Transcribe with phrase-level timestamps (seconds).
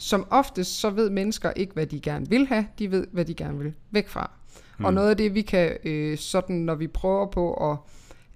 [0.00, 3.34] som oftest så ved mennesker ikke, hvad de gerne vil have, de ved, hvad de
[3.34, 4.30] gerne vil væk fra.
[4.78, 4.84] Mm.
[4.84, 7.76] Og noget af det, vi kan, øh, sådan når vi prøver på at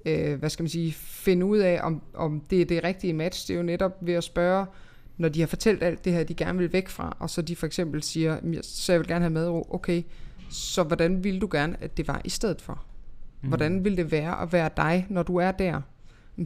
[0.05, 3.49] øh, hvad skal man sige, finde ud af, om, om det er det rigtige match,
[3.49, 4.67] det er jo netop ved at spørge,
[5.17, 7.57] når de har fortalt alt det her, de gerne vil væk fra, og så de
[7.57, 10.03] for eksempel siger, så jeg vil gerne have madro, okay,
[10.51, 12.85] så hvordan vil du gerne, at det var i stedet for?
[13.43, 13.49] Mm.
[13.49, 15.81] Hvordan vil det være at være dig, når du er der?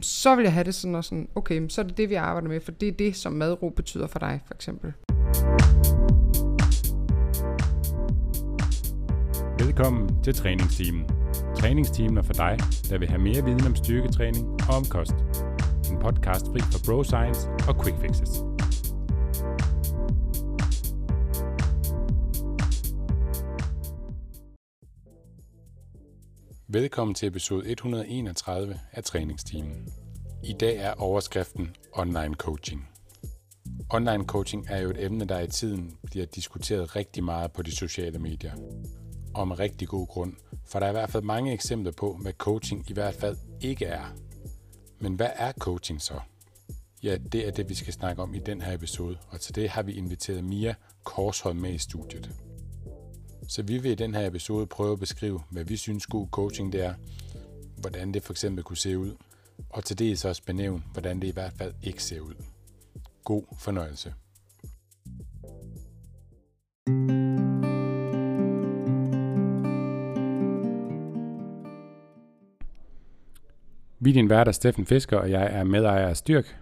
[0.01, 2.47] Så vil jeg have det sådan og sådan, okay, så er det det, vi arbejder
[2.47, 4.93] med, for det er det, som madro betyder for dig, for eksempel.
[9.59, 11.05] Velkommen til træningsteamen.
[11.55, 12.57] Træningsteamen er for dig,
[12.89, 15.15] der vil have mere viden om styrketræning og om kost.
[15.91, 18.29] En podcast fri for bro science og quick fixes.
[26.67, 29.87] Velkommen til episode 131 af Træningsteamen.
[30.43, 32.98] I dag er overskriften Online Coaching.
[33.89, 37.75] Online coaching er jo et emne, der i tiden bliver diskuteret rigtig meget på de
[37.75, 38.53] sociale medier
[39.33, 40.33] og med rigtig god grund,
[40.65, 43.85] for der er i hvert fald mange eksempler på, hvad coaching i hvert fald ikke
[43.85, 44.15] er.
[44.99, 46.19] Men hvad er coaching så?
[47.03, 49.69] Ja, det er det, vi skal snakke om i den her episode, og til det
[49.69, 52.31] har vi inviteret Mia Korsholm med i studiet.
[53.47, 56.73] Så vi vil i den her episode prøve at beskrive, hvad vi synes god coaching
[56.73, 56.93] det er,
[57.77, 59.15] hvordan det for eksempel kunne se ud,
[59.69, 62.33] og til det så også benævne, hvordan det i hvert fald ikke ser ud.
[63.29, 64.13] God fornøjelse.
[73.99, 76.59] Vi er din vært er Steffen Fisker, og jeg er medejer af Styrk.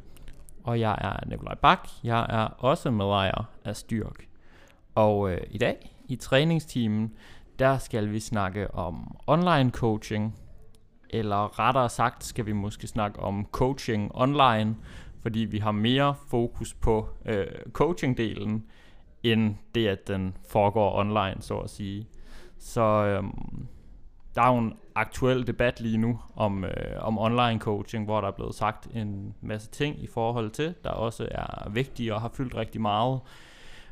[0.64, 1.88] Og jeg er Nikolaj Bak.
[2.04, 4.28] Jeg er også medejer af Styrk.
[4.96, 7.14] Og øh, i dag, i træningstimen,
[7.59, 10.36] der skal vi snakke om online coaching.
[11.09, 14.76] Eller rettere sagt, skal vi måske snakke om coaching online,
[15.22, 18.62] fordi vi har mere fokus på øh, coaching-delen,
[19.24, 22.08] end det, at den foregår online, så at sige.
[22.58, 23.24] Så øh,
[24.36, 28.28] der er jo en aktuel debat lige nu om, øh, om online coaching, hvor der
[28.28, 32.31] er blevet sagt en masse ting i forhold til, der også er vigtige og har
[32.34, 33.20] fyldt rigtig meget,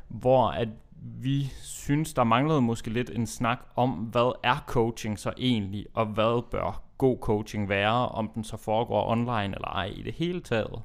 [0.08, 0.68] hvor at
[1.00, 6.06] vi synes, der manglede måske lidt en snak om, hvad er coaching så egentlig, og
[6.06, 10.40] hvad bør god coaching være, om den så foregår online eller ej i det hele
[10.40, 10.82] taget.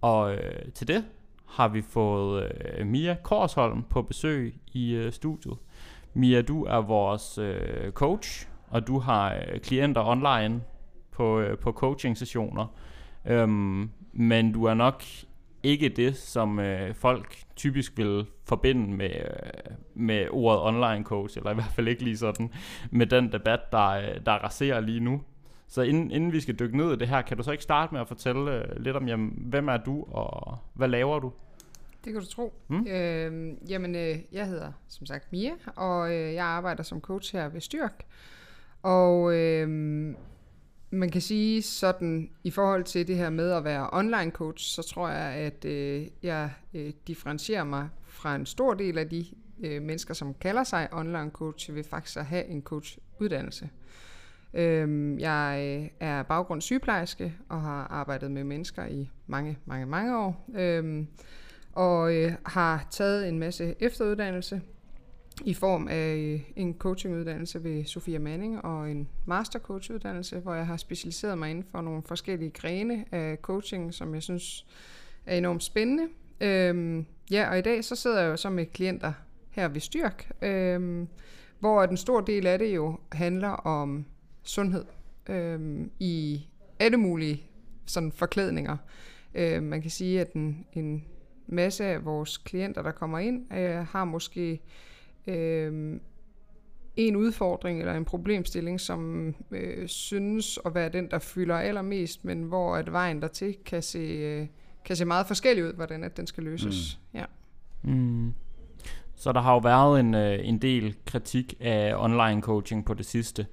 [0.00, 1.04] Og øh, til det
[1.46, 5.56] har vi fået øh, Mia Korsholm på besøg i øh, studiet.
[6.14, 10.62] Mia, du er vores øh, coach og du har øh, klienter online
[11.10, 12.66] på, øh, på coaching-sessioner,
[13.26, 15.02] øhm, men du er nok
[15.62, 21.50] ikke det, som øh, folk typisk vil forbinde med, øh, med ordet online coach, eller
[21.50, 22.52] i hvert fald ikke lige sådan,
[22.90, 25.22] med den debat, der, øh, der raserer lige nu.
[25.68, 27.94] Så inden, inden vi skal dykke ned i det her, kan du så ikke starte
[27.94, 31.32] med at fortælle øh, lidt om, jamen, hvem er du, og hvad laver du?
[32.04, 32.52] Det kan du tro.
[32.68, 32.86] Mm.
[32.86, 37.48] Øh, jamen, øh, jeg hedder som sagt Mia, og øh, jeg arbejder som coach her
[37.48, 38.04] ved Styrk.
[38.82, 39.68] Og øh,
[40.90, 44.82] man kan sige sådan, i forhold til det her med at være online coach, så
[44.82, 49.26] tror jeg, at øh, jeg øh, differentierer mig fra en stor del af de
[49.60, 53.68] øh, mennesker, som kalder sig online coach, ved faktisk at have en coachuddannelse.
[54.54, 60.18] Øhm, jeg øh, er baggrund sygeplejerske og har arbejdet med mennesker i mange, mange, mange
[60.18, 60.46] år.
[60.54, 61.06] Øhm,
[61.72, 64.60] og øh, har taget en masse efteruddannelse
[65.44, 70.76] i form af øh, en coachinguddannelse ved Sofia Manning og en mastercoachuddannelse, hvor jeg har
[70.76, 74.66] specialiseret mig inden for nogle forskellige grene af coaching, som jeg synes
[75.26, 76.08] er enormt spændende.
[76.40, 79.12] Øhm, ja, og i dag så sidder jeg jo så med klienter
[79.50, 81.08] her ved Styrk, øhm,
[81.58, 84.04] hvor en stor del af det jo handler om
[84.48, 84.84] sundhed
[85.28, 86.46] øhm, i
[86.78, 87.42] alle mulige
[87.86, 88.76] sådan forklædninger.
[89.34, 91.04] Øhm, man kan sige, at en, en
[91.46, 94.60] masse af vores klienter, der kommer ind, øh, har måske
[95.26, 96.00] øh,
[96.96, 102.42] en udfordring eller en problemstilling, som øh, synes at være den, der fylder allermest, men
[102.42, 104.46] hvor at vejen dertil kan se, øh,
[104.84, 107.00] kan se meget forskellig ud, hvordan at den skal løses.
[107.12, 107.18] Mm.
[107.18, 107.24] Ja.
[107.82, 108.34] Mm.
[109.14, 113.06] Så der har jo været en, øh, en del kritik af online coaching på det
[113.06, 113.46] sidste,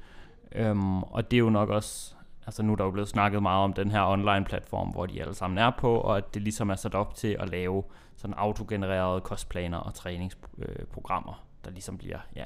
[0.55, 2.15] øhm, og det er jo nok også,
[2.45, 5.21] altså nu er der jo blevet snakket meget om den her online platform, hvor de
[5.21, 7.83] alle sammen er på, og at det ligesom er sat op til at lave
[8.15, 12.45] sådan autogenererede kostplaner og træningsprogrammer der ligesom bliver ja,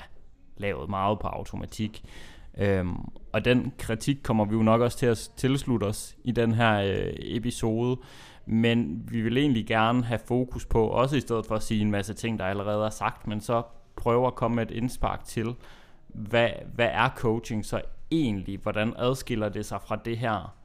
[0.57, 2.03] lavet meget på automatik.
[2.57, 2.95] Øhm,
[3.33, 6.81] og den kritik kommer vi jo nok også til at tilslutte os i den her
[6.81, 7.99] øh, episode,
[8.45, 11.91] men vi vil egentlig gerne have fokus på, også i stedet for at sige en
[11.91, 13.63] masse ting, der allerede er sagt, men så
[13.95, 15.55] prøve at komme med et indspark til,
[16.07, 17.81] hvad, hvad er coaching så
[18.11, 18.59] egentlig?
[18.59, 20.55] Hvordan adskiller det sig fra det her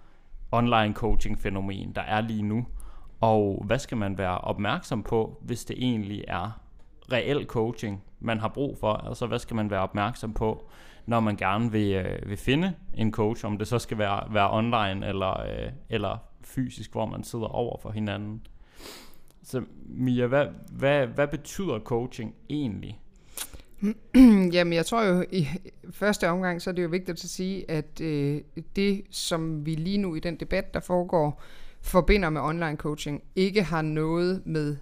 [0.52, 2.66] online coaching fænomen, der er lige nu?
[3.20, 6.60] Og hvad skal man være opmærksom på, hvis det egentlig er
[7.12, 8.92] reel coaching, man har brug for?
[8.92, 10.68] Altså hvad skal man være opmærksom på,
[11.06, 14.52] når man gerne vil, øh, vil finde en coach, om det så skal være, være
[14.52, 18.46] online eller, øh, eller fysisk, hvor man sidder over for hinanden.
[19.42, 23.01] Så Mia, hvad, hvad, hvad betyder coaching egentlig?
[24.54, 25.48] Jamen, jeg tror jo, i
[25.90, 28.40] første omgang, så er det jo vigtigt at sige, at øh,
[28.76, 31.42] det, som vi lige nu i den debat, der foregår,
[31.80, 34.76] forbinder med online coaching, ikke har noget med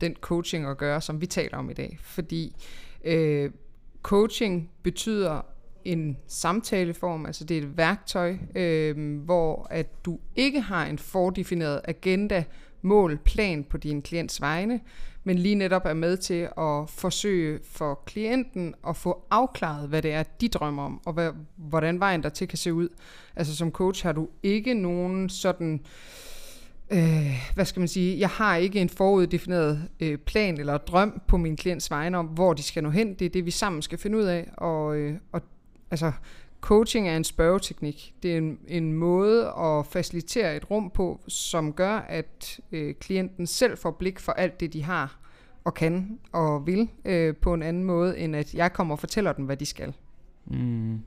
[0.00, 1.98] den coaching at gøre, som vi taler om i dag.
[2.02, 2.56] Fordi
[3.04, 3.50] øh,
[4.02, 5.40] coaching betyder
[5.84, 11.80] en samtaleform, altså det er et værktøj, øh, hvor at du ikke har en fordefineret
[11.84, 12.44] agenda,
[12.82, 14.80] mål, plan på din klients vegne,
[15.24, 20.12] men lige netop er med til at forsøge for klienten at få afklaret, hvad det
[20.12, 22.88] er, de drømmer om, og hvad, hvordan vejen der til kan se ud.
[23.36, 25.80] Altså som coach har du ikke nogen sådan,
[26.90, 31.36] øh, hvad skal man sige, jeg har ikke en foruddefineret øh, plan eller drøm på
[31.36, 33.14] min klients vegne om, hvor de skal nå hen.
[33.14, 35.42] Det er det, vi sammen skal finde ud af, og, øh, og
[35.90, 36.12] altså
[36.60, 38.14] Coaching er en spørgeteknik.
[38.22, 43.46] Det er en, en måde at facilitere et rum på, som gør, at øh, klienten
[43.46, 45.18] selv får blik for alt det, de har
[45.64, 49.32] og kan og vil øh, på en anden måde, end at jeg kommer og fortæller
[49.32, 49.94] dem, hvad de skal.
[50.44, 51.00] Mm.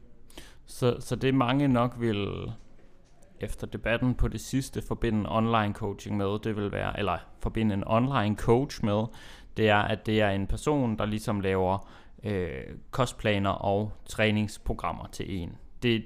[0.66, 2.28] Så, så det mange nok vil
[3.40, 7.84] efter debatten på det sidste forbinde online coaching med, det vil være, eller forbinde en
[7.88, 9.04] online coach med,
[9.58, 11.90] det er, at det er en person, der ligesom laver
[12.24, 15.58] øh, kostplaner og træningsprogrammer til en.
[15.84, 16.04] Det,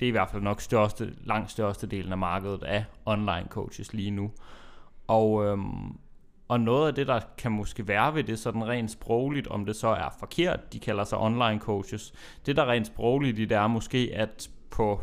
[0.00, 3.92] det er i hvert fald nok største, langt største delen af markedet af online coaches
[3.92, 4.30] lige nu.
[5.06, 5.98] Og, øhm,
[6.48, 9.76] og noget af det, der kan måske være ved det sådan rent sprogligt, om det
[9.76, 12.12] så er forkert, de kalder sig online coaches,
[12.46, 15.00] det der rent sprogligt i det er måske, at på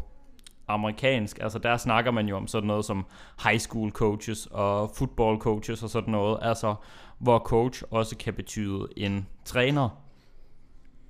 [0.68, 3.06] amerikansk, altså der snakker man jo om sådan noget som
[3.44, 6.76] high school coaches og football coaches og sådan noget, altså
[7.20, 10.05] hvor coach også kan betyde en træner,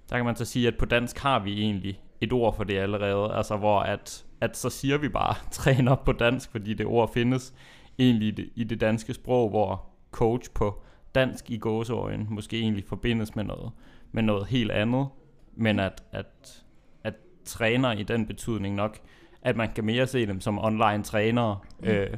[0.09, 2.77] der kan man så sige, at på dansk har vi egentlig et ord for det
[2.77, 7.13] allerede, altså hvor at, at så siger vi bare træner på dansk, fordi det ord
[7.13, 7.53] findes
[7.99, 10.83] egentlig i det, i det danske sprog, hvor coach på
[11.15, 13.71] dansk i gåseøjen måske egentlig forbindes med noget,
[14.11, 15.07] med noget helt andet,
[15.53, 16.63] men at, at,
[17.03, 17.13] at
[17.45, 18.97] træner i den betydning nok,
[19.41, 21.87] at man kan mere se dem som online trænere, mm.
[21.87, 22.17] øh,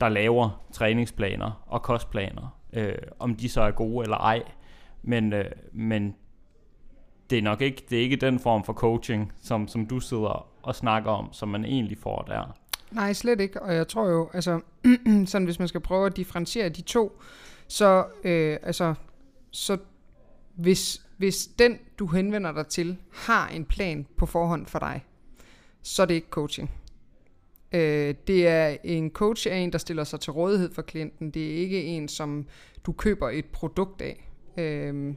[0.00, 4.42] der laver træningsplaner og kostplaner, øh, om de så er gode eller ej,
[5.02, 6.14] men, øh, men
[7.32, 10.48] det er nok ikke, det er ikke den form for coaching, som, som du sidder
[10.62, 12.56] og snakker om, som man egentlig får der.
[12.90, 13.62] Nej, slet ikke.
[13.62, 14.60] Og jeg tror jo, altså,
[15.26, 17.20] sådan hvis man skal prøve at differentiere de to,
[17.68, 18.94] så, øh, altså,
[19.50, 19.78] så
[20.54, 25.04] hvis, hvis den, du henvender dig til, har en plan på forhånd for dig,
[25.82, 26.70] så er det ikke coaching.
[27.72, 31.30] Øh, det er en coach er en, der stiller sig til rådighed for klienten.
[31.30, 32.46] Det er ikke en, som
[32.86, 34.28] du køber et produkt af.
[34.56, 35.14] Øh,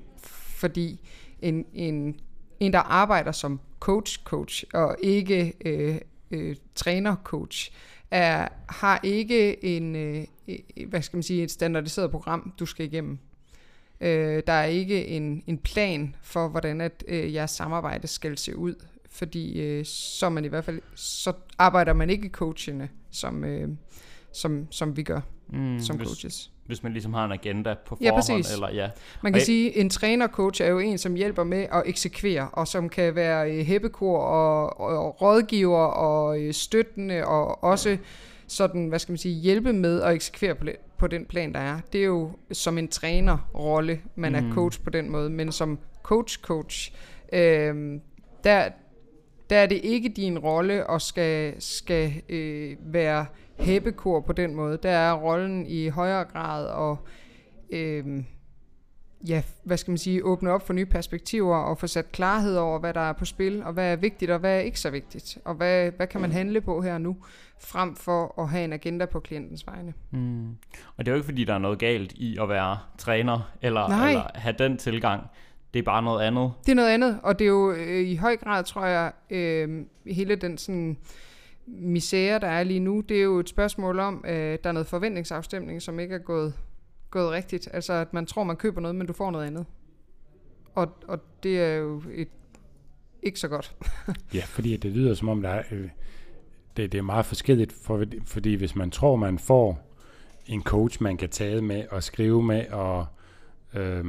[0.56, 1.00] fordi
[1.42, 2.20] en, en,
[2.60, 5.98] en der arbejder som coach-coach, og ikke øh,
[6.32, 7.72] øh, træner-coach,
[8.12, 12.86] er, har ikke en, øh, øh, hvad skal man sige, et standardiseret program, du skal
[12.86, 13.20] igennem.
[14.02, 18.58] Øh, der er ikke en, en plan for, hvordan at øh, jeres samarbejde skal se
[18.58, 18.76] ud,
[19.10, 23.70] fordi øh, så man i hvert fald, så arbejder man ikke coachende, som, øh,
[24.36, 27.96] som, som vi gør mm, som hvis, coaches hvis man ligesom har en agenda på
[27.96, 28.46] forhånd.
[28.48, 28.90] Ja, Eller, ja.
[29.24, 32.68] Man kan og sige, en trænercoach er jo en, som hjælper med at eksekvere, og
[32.68, 37.98] som kan være øh, hæppekor og, og rådgiver og øh, støttende, og også
[38.48, 40.66] sådan, hvad skal man sige, hjælpe med at eksekvere på,
[40.98, 41.80] på den plan, der er.
[41.94, 44.50] Det er jo som en trænerrolle, man mm.
[44.50, 46.94] er coach på den måde, men som coach-coach,
[47.34, 48.00] øh,
[48.44, 48.70] der,
[49.50, 53.26] der er det ikke din rolle at skal, skal øh, være
[53.60, 54.78] hæppekor på den måde.
[54.84, 56.98] Der er rollen i højere grad og
[57.70, 58.24] øh,
[59.28, 62.80] ja, hvad skal man sige, åbne op for nye perspektiver og få sat klarhed over,
[62.80, 65.38] hvad der er på spil, og hvad er vigtigt, og hvad er ikke så vigtigt,
[65.46, 67.18] og hvad, hvad kan man handle på her nu,
[67.60, 69.94] frem for at have en agenda på klientens vegne.
[70.12, 70.50] Mm.
[70.98, 73.82] Og det er jo ikke, fordi der er noget galt i at være træner, eller,
[73.82, 75.22] eller have den tilgang.
[75.74, 76.52] Det er bare noget andet.
[76.66, 79.86] Det er noget andet, og det er jo øh, i høj grad, tror jeg, øh,
[80.08, 80.98] hele den sådan
[81.68, 84.88] misære, der er lige nu, det er jo et spørgsmål om, øh, der er noget
[84.88, 86.54] forventningsafstemning, som ikke er gået,
[87.10, 87.70] gået rigtigt.
[87.74, 89.66] Altså, at man tror, man køber noget, men du får noget andet.
[90.76, 92.28] Og, og det er jo et,
[93.24, 93.76] ikke så godt.
[94.34, 95.90] ja, fordi det lyder som om, der er, øh,
[96.78, 99.92] det, det er meget forskelligt, for, fordi hvis man tror, man får
[100.46, 103.06] en coach, man kan tale med og skrive med og
[103.74, 104.06] øh,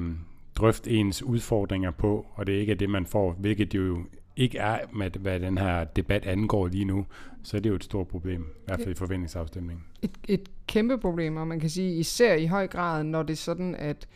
[0.56, 4.04] drøfte ens udfordringer på, og det ikke er det, man får, hvilket jo
[4.36, 7.06] ikke er, med, hvad den her debat angår lige nu,
[7.42, 9.84] så er det jo et stort problem, i hvert fald i forventningsafstemningen.
[10.02, 13.36] Et, et kæmpe problem, og man kan sige især i høj grad, når det er
[13.36, 14.08] sådan, at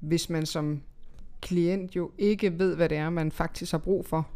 [0.00, 0.82] hvis man som
[1.40, 4.28] klient jo ikke ved, hvad det er, man faktisk har brug for,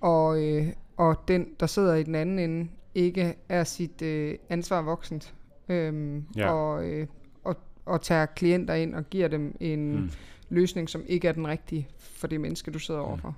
[0.00, 4.82] og, øh, og den, der sidder i den anden ende, ikke er sit øh, ansvar
[4.82, 5.34] voksent,
[5.68, 6.52] øhm, Ja.
[6.52, 7.06] og, øh,
[7.44, 10.10] og, og tager klienter ind og giver dem en mm.
[10.48, 13.36] løsning, som ikke er den rigtige for det menneske, du sidder overfor.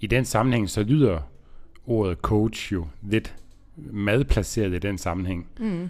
[0.00, 1.18] I den sammenhæng, så lyder
[1.86, 3.36] ordet coach jo lidt
[3.76, 5.88] madplaceret i den sammenhæng, Mm.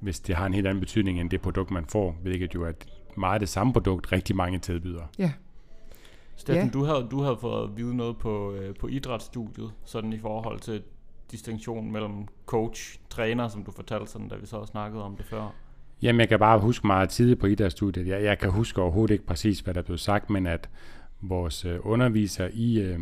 [0.00, 2.72] hvis det har en helt anden betydning end det produkt, man får, hvilket jo er
[3.16, 5.02] meget det samme produkt, rigtig mange tilbyder.
[5.18, 5.32] Ja.
[6.36, 6.70] Steffen, Ja.
[6.72, 10.60] du, havde, du havde fået at vide noget på, øh, på idrætsstudiet, sådan i forhold
[10.60, 10.82] til
[11.30, 15.54] distinktion mellem coach, træner, som du fortalte, sådan, da vi så snakkede om det før.
[16.02, 18.06] Jamen, jeg kan bare huske meget tidligt på idrætsstudiet.
[18.06, 20.68] Jeg, jeg kan huske overhovedet ikke præcis, hvad der blev sagt, men at
[21.20, 22.98] vores øh, underviser i, øh,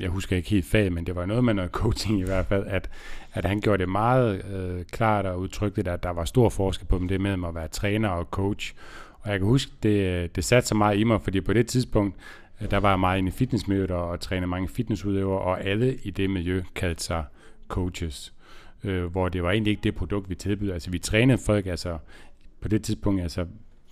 [0.00, 2.66] jeg husker ikke helt fag, men det var noget med noget coaching i hvert fald,
[2.66, 2.90] at,
[3.32, 7.00] at han gjorde det meget øh, klart og udtrykkeligt, at der var stor forskel på
[7.08, 8.74] det med at være træner og coach.
[9.20, 12.16] Og jeg kan huske, det, det satte så meget i mig, fordi på det tidspunkt,
[12.60, 15.96] øh, der var jeg meget inde i fitnessmiljøet og, og trænede mange fitnessudøvere, og alle
[16.02, 17.24] i det miljø kaldte sig
[17.68, 18.32] coaches
[18.84, 20.74] øh, hvor det var egentlig ikke det produkt, vi tilbyder.
[20.74, 21.98] Altså vi trænede folk, altså
[22.60, 23.46] på det tidspunkt, altså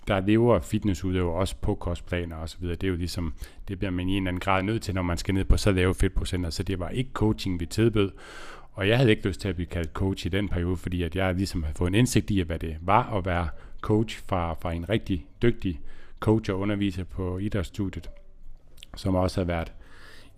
[0.07, 2.75] der lever fitnessudøver også på kostplaner og så videre.
[2.75, 3.33] Det er jo ligesom,
[3.67, 5.57] det bliver man i en eller anden grad nødt til, når man skal ned på
[5.57, 6.49] så lave fedtprocenter.
[6.49, 8.11] Så det var ikke coaching, vi tilbød.
[8.73, 11.15] Og jeg havde ikke lyst til at blive kaldt coach i den periode, fordi at
[11.15, 13.47] jeg ligesom havde fået en indsigt i, hvad det var at være
[13.81, 15.79] coach fra, fra en rigtig dygtig
[16.19, 18.09] coach og underviser på idrætsstudiet,
[18.95, 19.73] som også har været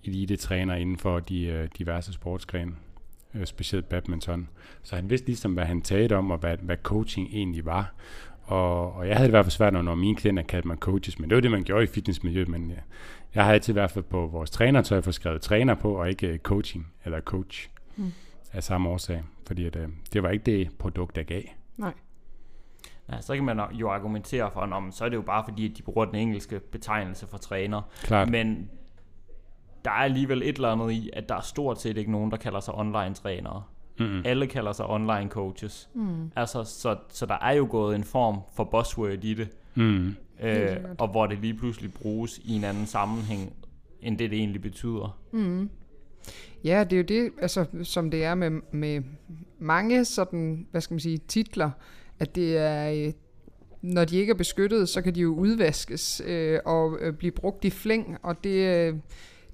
[0.04, 2.72] elite-træner inden for de øh, diverse sportsgrene
[3.36, 4.50] øh, specielt badminton.
[4.84, 7.94] Så han vidste ligesom, hvad han talte om, og hvad, hvad coaching egentlig var.
[8.50, 11.20] Og, og jeg havde det i hvert fald svært, når mine klienter kaldte mig coaches,
[11.20, 12.48] men det var det, man gjorde i fitnessmiljøet.
[12.48, 12.76] Men ja,
[13.36, 16.28] jeg har altid i hvert fald på vores trænertøj fået skrevet træner på, og ikke
[16.28, 18.12] øh, coaching eller coach Mm.
[18.54, 19.24] af samme årsag.
[19.48, 21.42] Fordi at, øh, det var ikke det produkt, der gav.
[21.78, 21.94] Nej.
[23.12, 25.78] Ja, så kan man jo argumentere for, at så er det jo bare fordi, at
[25.78, 27.82] de bruger den engelske betegnelse for træner.
[28.04, 28.30] Klart.
[28.30, 28.70] Men
[29.86, 32.38] der er alligevel et eller andet i, at der er stort set ikke nogen, der
[32.38, 33.64] kalder sig online-trænere.
[34.00, 34.22] Mm-mm.
[34.26, 35.90] Alle kalder sig online-coaches.
[35.94, 36.32] Mm.
[36.36, 40.16] Altså, så, så der er jo gået en form for buzzword i det, Mm.
[40.44, 43.54] øh, og hvor det lige pludselig bruges i en anden sammenhæng,
[44.02, 45.20] end det, det egentlig betyder.
[45.32, 45.70] Mm.
[46.64, 49.02] Ja, det er jo det, altså, som det er med, med
[49.60, 51.70] mange sådan, hvad skal man sige, titler,
[52.20, 53.14] at det er, øh,
[53.82, 57.66] når de ikke er beskyttet, så kan de jo udvaskes øh, og øh, blive brugt
[57.66, 58.56] i flæng, og det,
[58.90, 58.96] øh,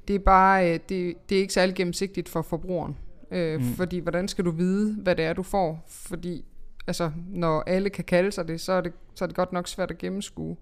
[0.08, 2.98] det er bare, øh, det, det er ikke særlig gennemsigtigt for forbrugeren.
[3.32, 3.64] Øh, Mm.
[3.64, 5.84] Fordi hvordan skal du vide, hvad det er, du får?
[5.88, 6.46] Fordi
[6.88, 9.68] altså, når alle kan kalde sig det, så er det, så er det godt nok
[9.68, 10.58] svært at gennemskue.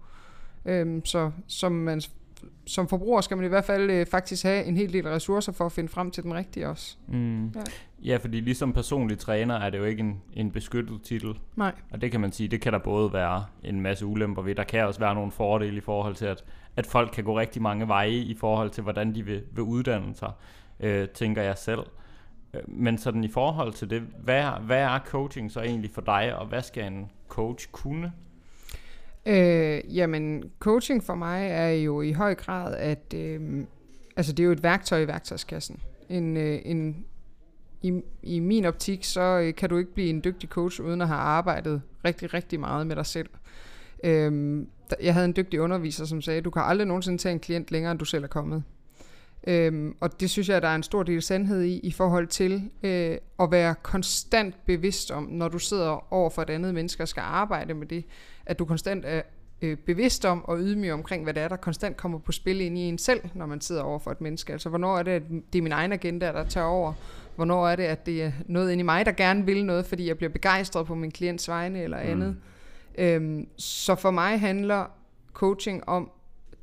[0.66, 2.02] Øhm, så som, man,
[2.66, 5.66] som forbruger skal man i hvert fald øh, faktisk have en hel del ressourcer for
[5.66, 6.98] at finde frem til den rigtige også.
[7.08, 7.46] Mm.
[7.46, 7.52] Ja.
[7.56, 7.64] Ja.
[8.12, 11.34] ja, fordi ligesom personlig træner er det jo ikke en, en beskyttet titel.
[11.56, 11.72] Nej.
[11.92, 14.56] Og det kan man sige, det kan der både være en masse ulemper ved.
[14.56, 16.44] Der kan også være nogle fordele i forhold til, at,
[16.76, 20.16] at folk kan gå rigtig mange veje i forhold til, hvordan de vil, vil uddanne
[20.16, 20.32] sig,
[20.80, 21.80] øh, tænker jeg selv.
[22.54, 26.02] Øh, men sådan i forhold til det, hvad, er- hvad er coaching så egentlig for
[26.02, 28.14] dig, og hvad skal en coach kunne?
[29.26, 33.66] Øh, jamen, coaching for mig er jo i høj grad, at øh,
[34.16, 35.80] altså det er jo et værktøj i værktøjskassen.
[36.10, 37.06] En, øh, en,
[37.82, 41.08] i, I min optik, så øh, kan du ikke blive en dygtig coach, uden at
[41.08, 43.30] have arbejdet rigtig, rigtig meget med dig selv.
[44.04, 44.62] Øh,
[45.04, 47.92] jeg havde en dygtig underviser, som sagde, du kan aldrig nogensinde tage en klient længere,
[47.92, 48.64] end du selv er kommet.
[49.48, 52.70] Øhm, og det synes jeg, der er en stor del sandhed i, i forhold til
[52.84, 57.08] øh, at være konstant bevidst om, når du sidder over for et andet menneske og
[57.08, 58.06] skal arbejde med det,
[58.46, 59.22] at du konstant er
[59.62, 62.78] øh, bevidst om og ydmyg omkring, hvad det er, der konstant kommer på spil ind
[62.78, 64.54] i en selv, når man sidder over for et menneske.
[64.54, 65.24] Altså, hvornår er det, at
[65.54, 66.94] det er min egen agenda, der tager over?
[67.36, 70.08] Hvornår er det, at det er noget inde i mig, der gerne vil noget, fordi
[70.08, 72.10] jeg bliver begejstret på min klients vegne eller Mm.
[72.12, 72.36] andet?
[72.98, 74.86] Øhm, så for mig handler
[75.34, 76.12] coaching om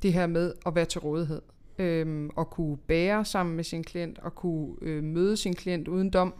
[0.03, 1.41] det her med at være til rådighed.
[1.81, 6.09] Øhm, og kunne bære sammen med sin klient, og kunne øh, møde sin klient uden
[6.09, 6.33] dom.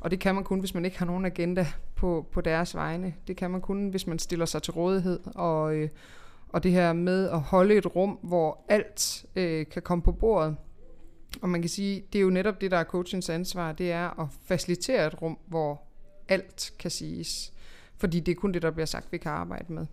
[0.00, 3.14] Og det kan man kun, hvis man ikke har nogen agenda på, på deres vegne.
[3.26, 5.20] Det kan man kun, hvis man stiller sig til rådighed.
[5.34, 5.88] Og, øh,
[6.48, 10.56] og det her med at holde et rum, hvor alt øh, kan komme på bordet.
[11.42, 14.20] Og man kan sige, det er jo netop det, der er coachens ansvar, det er
[14.20, 15.82] at facilitere et rum, hvor
[16.28, 17.52] alt kan siges.
[17.96, 19.86] Fordi det er kun det, der bliver sagt, vi kan arbejde med.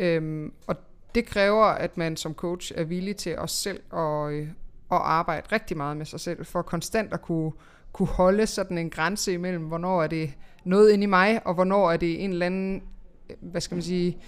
[0.00, 0.76] Øhm, og
[1.14, 4.48] det kræver, at man som coach er villig til os selv at, øh,
[4.92, 7.52] at arbejde rigtig meget med sig selv, for konstant at kunne,
[7.92, 10.32] kunne holde sådan en grænse imellem, hvornår er det
[10.64, 12.82] noget inde i mig, og hvornår er det en eller anden,
[13.30, 14.18] øh, hvad skal man sige,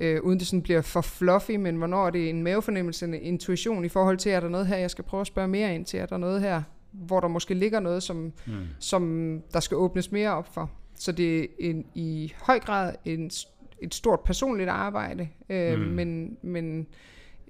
[0.00, 3.84] øh, uden det sådan bliver for fluffy, men hvornår er det en mavefornemmelse, en intuition
[3.84, 6.00] i forhold til, er der noget her, jeg skal prøve at spørge mere ind til,
[6.00, 8.52] er der noget her, hvor der måske ligger noget, som, mm.
[8.78, 10.70] som der skal åbnes mere op for.
[10.94, 13.30] Så det er en, i høj grad en,
[13.82, 15.84] et stort personligt arbejde, øh, mm.
[15.84, 16.86] men, men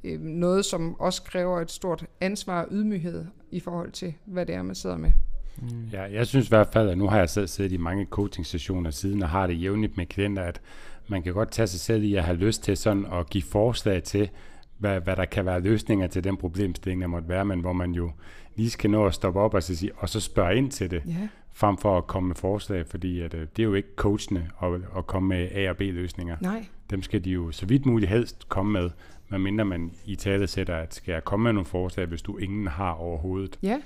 [0.04, 4.54] øh, noget, som også kræver et stort ansvar og ydmyghed i forhold til, hvad det
[4.54, 5.12] er, man sidder med.
[5.56, 5.88] Mm.
[5.92, 8.90] Ja, jeg synes i hvert fald, at nu har jeg selv siddet i mange coaching-sessioner
[8.90, 10.60] siden, og har det jævnligt med klienter, at
[11.08, 14.02] man kan godt tage sig selv i at have lyst til sådan at give forslag
[14.02, 14.30] til,
[14.78, 17.92] hvad, hvad der kan være løsninger til den problemstilling, der måtte være, men hvor man
[17.92, 18.10] jo
[18.56, 21.02] lige skal nå at stoppe op og så, sige, og så spørge ind til det,
[21.08, 21.28] yeah.
[21.52, 24.72] Frem for at komme med forslag, fordi at, øh, det er jo ikke coachene at,
[24.96, 26.36] at komme med A- og B-løsninger.
[26.40, 26.66] Nej.
[26.90, 28.90] Dem skal de jo så vidt muligt helst komme med,
[29.28, 32.66] medmindre man i tale sætter, at skal jeg komme med nogle forslag, hvis du ingen
[32.66, 33.58] har overhovedet.
[33.62, 33.80] Ja,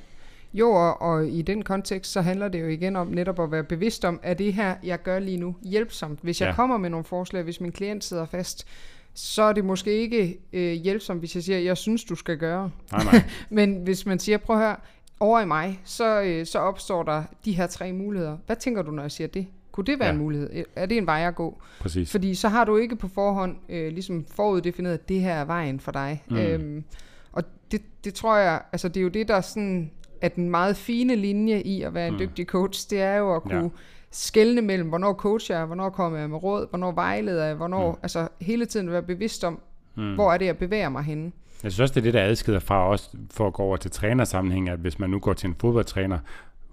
[0.54, 3.64] jo, og, og i den kontekst, så handler det jo igen om netop at være
[3.64, 6.18] bevidst om, at det her, jeg gør lige nu, hjælpsomt.
[6.22, 6.54] Hvis jeg ja.
[6.54, 8.66] kommer med nogle forslag, hvis min klient sidder fast,
[9.14, 12.70] så er det måske ikke øh, hjælpsomt, hvis jeg siger, jeg synes, du skal gøre.
[12.92, 13.22] Nej, nej.
[13.50, 14.76] Men hvis man siger, prøv at høre,
[15.20, 18.36] over i mig, så, øh, så opstår der de her tre muligheder.
[18.46, 19.46] Hvad tænker du, når jeg siger det?
[19.72, 20.12] Kunne det være ja.
[20.12, 20.64] en mulighed?
[20.76, 21.62] Er det en vej at gå?
[21.80, 22.10] Præcis.
[22.10, 25.80] Fordi så har du ikke på forhånd øh, ligesom foruddefineret, at det her er vejen
[25.80, 26.24] for dig.
[26.30, 26.36] Mm.
[26.36, 26.84] Øhm,
[27.32, 30.76] og det, det tror jeg, altså det er jo det, der sådan er den meget
[30.76, 32.18] fine linje i at være en mm.
[32.18, 33.68] dygtig coach, det er jo at kunne ja.
[34.10, 37.98] skelne mellem, hvornår coacher jeg, hvornår kommer jeg med råd, hvornår vejleder jeg, hvornår, mm.
[38.02, 39.60] altså hele tiden være bevidst om,
[39.94, 40.14] mm.
[40.14, 41.32] hvor er det, jeg bevæger mig henne.
[41.62, 43.90] Jeg synes også, det er det, der adskiller fra os for at gå over til
[43.90, 46.18] trænersammenhæng, at hvis man nu går til en fodboldtræner,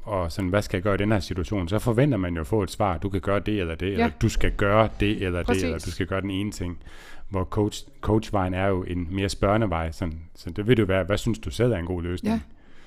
[0.03, 2.47] og sådan, hvad skal jeg gøre i den her situation, så forventer man jo at
[2.47, 3.91] få et svar, du kan gøre det eller det, ja.
[3.91, 5.61] eller du skal gøre det eller Præcis.
[5.61, 6.77] det, eller du skal gøre den ene ting.
[7.29, 11.03] Hvor coach, coachvejen er jo en mere spørgende vej, sådan, så det vil jo være,
[11.03, 12.35] hvad synes du selv er en god løsning?
[12.35, 12.39] Ja.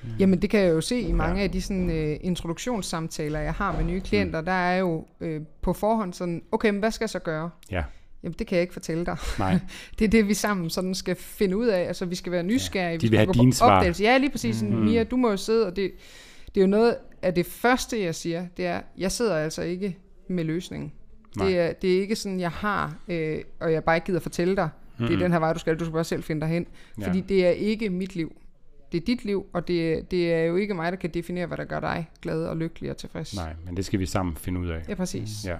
[0.02, 0.08] Mm.
[0.18, 1.42] Jamen det kan jeg jo se i mange ja.
[1.44, 4.40] af de sådan, uh, introduktionssamtaler, jeg har med nye klienter.
[4.40, 4.44] Mm.
[4.44, 5.28] Der er jo uh,
[5.62, 7.50] på forhånd sådan, okay, men hvad skal jeg så gøre?
[7.70, 7.84] Ja.
[8.22, 9.16] Jamen, det kan jeg ikke fortælle dig.
[9.38, 9.58] Nej.
[9.98, 11.80] det er det, vi sammen sådan skal finde ud af.
[11.80, 12.90] Altså, vi skal være nysgerrige.
[12.90, 13.76] Ja, de vil have dine svar.
[13.76, 14.02] Opdagelse.
[14.02, 14.62] Ja, lige præcis.
[14.62, 14.68] Mm.
[14.68, 15.92] Mia, du må jo sidde, og det,
[16.54, 19.96] det er jo noget af det første, jeg siger, det er, jeg sidder altså ikke
[20.28, 20.92] med løsningen.
[21.34, 24.56] Det er, det er ikke sådan, jeg har, øh, og jeg bare ikke gider fortælle
[24.56, 24.68] dig,
[24.98, 25.06] mm.
[25.06, 26.66] det er den her vej, du skal, du skal bare selv finde dig hen.
[27.00, 27.06] Ja.
[27.06, 28.32] Fordi det er ikke mit liv
[28.92, 31.56] det er dit liv, og det, det er jo ikke mig, der kan definere, hvad
[31.56, 33.36] der gør dig glad og lykkelig og tilfreds.
[33.36, 34.82] Nej, men det skal vi sammen finde ud af.
[34.88, 35.44] Ja, præcis.
[35.44, 35.56] Ja.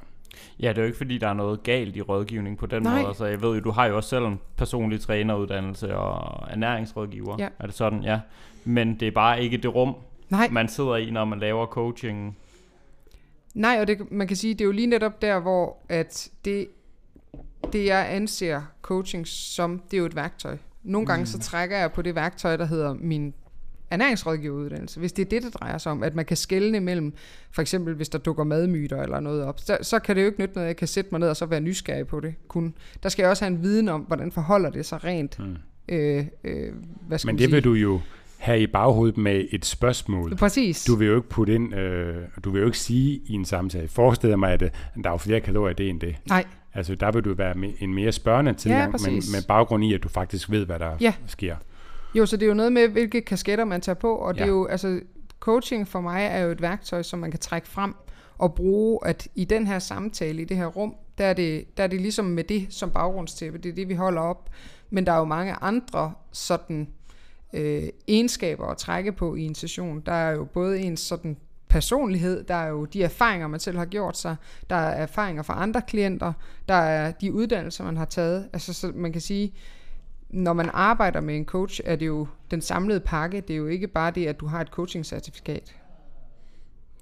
[0.61, 2.96] Ja, det er jo ikke fordi, der er noget galt i rådgivning på den Nej.
[2.96, 3.07] måde.
[3.09, 7.37] Altså, jeg ved jo, du har jo også selv en personlig træneruddannelse og ernæringsrådgiver.
[7.38, 7.49] Ja.
[7.59, 8.03] Er det sådan?
[8.03, 8.20] Ja.
[8.64, 9.94] Men det er bare ikke det rum,
[10.29, 10.49] Nej.
[10.51, 12.37] man sidder i, når man laver coaching.
[13.55, 16.68] Nej, og det, man kan sige, det er jo lige netop der, hvor at det,
[17.72, 20.57] det jeg anser coaching som, det er jo et værktøj.
[20.83, 21.27] Nogle gange mm.
[21.27, 23.35] så trækker jeg på det værktøj, der hedder min
[23.90, 27.12] ernæringsrådgiveruddannelse, hvis det er det, det drejer sig om, at man kan skelne mellem,
[27.51, 30.40] for eksempel hvis der dukker madmyter eller noget op, så, så kan det jo ikke
[30.40, 32.75] nytte noget, at jeg kan sætte mig ned og så være nysgerrig på det kun.
[33.03, 35.38] Der skal jeg også have en viden om, hvordan forholder det sig rent.
[35.38, 35.57] Mm.
[35.88, 36.72] Øh, øh,
[37.09, 38.01] hvad skal Men det vil du jo
[38.38, 40.37] have i baghovedet med et spørgsmål.
[40.37, 40.85] Præcis.
[40.85, 43.88] Du vil jo ikke putte ind, øh, du vil jo ikke sige i en samtale,
[43.88, 44.68] forestil mig, at der
[45.05, 46.16] er jo flere kalorier i det end det.
[46.29, 46.44] Nej.
[46.75, 50.03] Altså der vil du være en mere spørgende tilgang, ja, men med baggrund i, at
[50.03, 51.14] du faktisk ved, hvad der ja.
[51.27, 51.57] sker.
[52.16, 54.38] Jo, så det er jo noget med, hvilke kasketter man tager på, og ja.
[54.38, 55.00] det er jo, altså
[55.40, 57.94] coaching for mig er jo et værktøj, som man kan trække frem
[58.38, 61.83] og bruge, at i den her samtale, i det her rum, der er det, der
[61.83, 64.50] er det ligesom med det som baggrundstæppe, det er det, vi holder op.
[64.90, 66.88] Men der er jo mange andre sådan
[67.52, 70.00] øh, egenskaber at trække på i en session.
[70.00, 71.37] Der er jo både ens sådan
[71.68, 74.37] personlighed, der er jo de erfaringer, man selv har gjort sig,
[74.70, 76.33] der er erfaringer fra andre klienter,
[76.68, 78.48] der er de uddannelser, man har taget.
[78.52, 79.52] Altså, så man kan sige,
[80.31, 83.41] når man arbejder med en coach, er det jo den samlede pakke.
[83.41, 85.75] Det er jo ikke bare det, at du har et coaching-certifikat.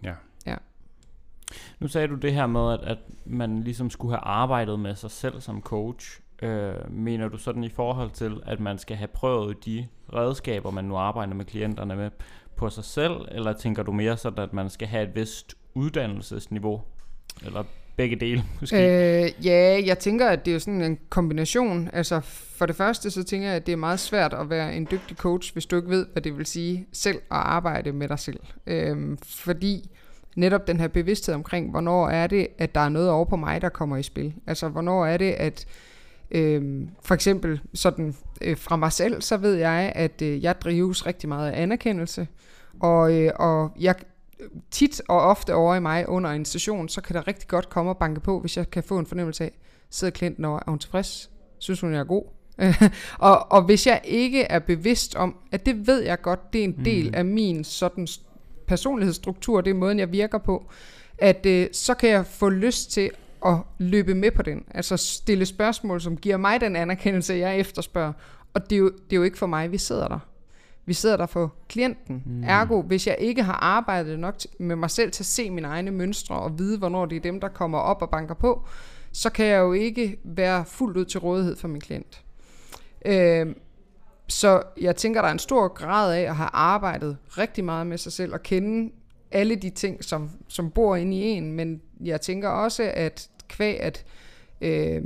[0.02, 0.14] Ja.
[0.46, 0.56] ja.
[1.78, 5.10] Nu sagde du det her med, at, at man ligesom skulle have arbejdet med sig
[5.10, 6.20] selv som coach.
[6.42, 10.84] Øh, mener du sådan i forhold til, at man skal have prøvet de redskaber, man
[10.84, 12.10] nu arbejder med klienterne med,
[12.56, 16.82] på sig selv, eller tænker du mere sådan, at man skal have et vist uddannelsesniveau?
[17.42, 17.64] Eller
[17.96, 18.76] begge dele, måske?
[18.76, 21.90] Øh, ja, jeg tænker, at det er sådan en kombination.
[21.92, 22.20] Altså,
[22.56, 25.16] for det første, så tænker jeg, at det er meget svært at være en dygtig
[25.16, 28.40] coach, hvis du ikke ved, hvad det vil sige selv at arbejde med dig selv.
[28.66, 29.90] Øh, fordi
[30.36, 33.62] netop den her bevidsthed omkring, hvornår er det, at der er noget over på mig,
[33.62, 34.34] der kommer i spil.
[34.46, 35.66] Altså, hvornår er det, at
[36.30, 41.06] øh, for eksempel sådan øh, fra mig selv, så ved jeg, at øh, jeg drives
[41.06, 42.28] rigtig meget af anerkendelse.
[42.80, 43.94] Og, øh, og jeg
[44.70, 47.90] tit og ofte over i mig under en session, så kan der rigtig godt komme
[47.90, 49.58] og banke på, hvis jeg kan få en fornemmelse af,
[49.90, 51.30] sidder klienten over, er hun tilfreds?
[51.58, 52.24] Synes hun, jeg er god?
[53.18, 56.64] og, og hvis jeg ikke er bevidst om, at det ved jeg godt, det er
[56.64, 57.14] en del mm.
[57.14, 58.08] af min sådan
[58.66, 60.70] personlighedsstruktur, det er måden, jeg virker på,
[61.18, 63.10] at øh, så kan jeg få lyst til
[63.46, 64.64] at løbe med på den.
[64.70, 68.12] Altså stille spørgsmål, som giver mig den anerkendelse, jeg efterspørger.
[68.54, 70.18] Og det er jo, det er jo ikke for mig, vi sidder der.
[70.86, 72.22] Vi sidder der for klienten.
[72.26, 72.44] Mm.
[72.44, 75.90] Ergo, hvis jeg ikke har arbejdet nok med mig selv til at se mine egne
[75.90, 78.66] mønstre og vide, hvornår det er dem, der kommer op og banker på,
[79.12, 82.24] så kan jeg jo ikke være fuldt ud til rådighed for min klient.
[83.06, 83.46] Øh,
[84.28, 87.98] så jeg tænker, der er en stor grad af at have arbejdet rigtig meget med
[87.98, 88.92] sig selv og kende
[89.30, 93.80] alle de ting, som, som bor inde i en, men jeg tænker også, at kvæg,
[93.80, 94.04] at
[94.60, 95.02] øh,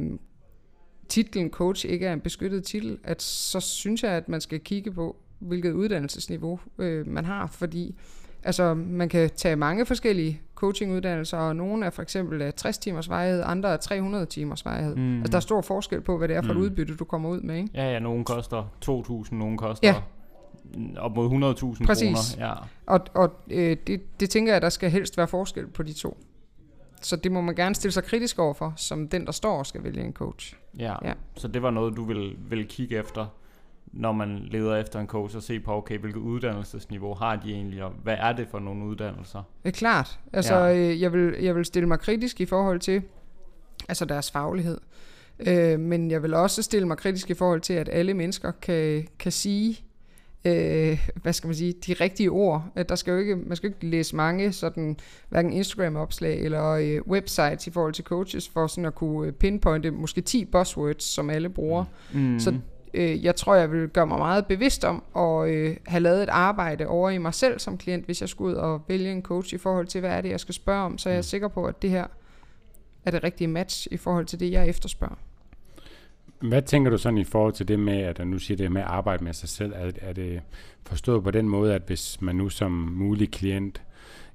[1.08, 4.92] titlen coach ikke er en beskyttet titel, at så synes jeg, at man skal kigge
[4.92, 7.94] på, hvilket uddannelsesniveau øh, man har, fordi
[8.42, 13.42] altså, man kan tage mange forskellige coachinguddannelser, og nogle er for eksempel 60 timers vejhed,
[13.46, 14.96] andre er 300 timers vejhed.
[14.96, 15.18] Mm.
[15.18, 16.58] Altså, der er stor forskel på, hvad det er for mm.
[16.58, 17.70] et udbytte, du kommer ud med, ikke?
[17.74, 21.00] Ja, ja, nogle koster 2.000, nogle koster ja.
[21.00, 22.36] op mod 100.000 kroner.
[22.38, 22.54] Ja.
[22.86, 26.18] Og, og øh, det, det tænker jeg, der skal helst være forskel på de to.
[27.02, 29.66] Så det må man gerne stille sig kritisk over for, som den, der står og
[29.66, 30.54] skal vælge en coach.
[30.78, 31.12] Ja, ja.
[31.36, 33.26] så det var noget, du vil, vil kigge efter,
[33.92, 37.84] når man leder efter en coach, og se på, okay, hvilket uddannelsesniveau har de egentlig,
[37.84, 39.42] og hvad er det for nogle uddannelser?
[39.62, 40.18] Det er klart.
[40.32, 40.76] Altså, ja.
[40.76, 43.02] øh, jeg, vil, jeg vil stille mig kritisk i forhold til
[43.88, 44.78] altså deres faglighed.
[45.40, 49.08] Øh, men jeg vil også stille mig kritisk i forhold til, at alle mennesker kan,
[49.18, 49.80] kan sige,
[50.44, 52.64] øh, hvad skal man sige, de rigtige ord.
[52.88, 54.96] Der skal jo ikke, man skal jo ikke læse mange sådan,
[55.28, 59.90] hverken Instagram-opslag eller øh, websites i forhold til coaches, for sådan at kunne øh, pinpointe
[59.90, 61.84] måske 10 buzzwords, som alle bruger.
[62.12, 62.38] Mm.
[62.38, 62.54] Så
[62.94, 66.28] øh, jeg tror, jeg vil gøre mig meget bevidst om at øh, have lavet et
[66.28, 69.54] arbejde over i mig selv som klient, hvis jeg skulle ud og vælge en coach
[69.54, 71.22] i forhold til, hvad er det, jeg skal spørge om, så jeg er mm.
[71.22, 72.06] sikker på, at det her
[73.04, 75.16] er det rigtige match i forhold til det, jeg efterspørger.
[76.40, 78.88] Hvad tænker du sådan i forhold til det med, at nu siger det med at
[78.88, 80.42] arbejde med sig selv, er, er det
[80.86, 83.82] forstået på den måde, at hvis man nu som mulig klient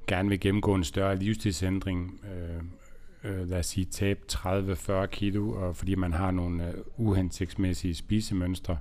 [0.07, 2.63] gerne vil gennemgå en større livsstilsændring, øh,
[3.23, 8.77] øh, lad os sige tabe 30-40 kilo, og fordi man har nogle øh, uhensigtsmæssige spisemønstre,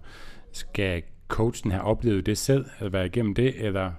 [0.52, 3.92] skal coachen have oplevet det selv, eller være igennem det, eller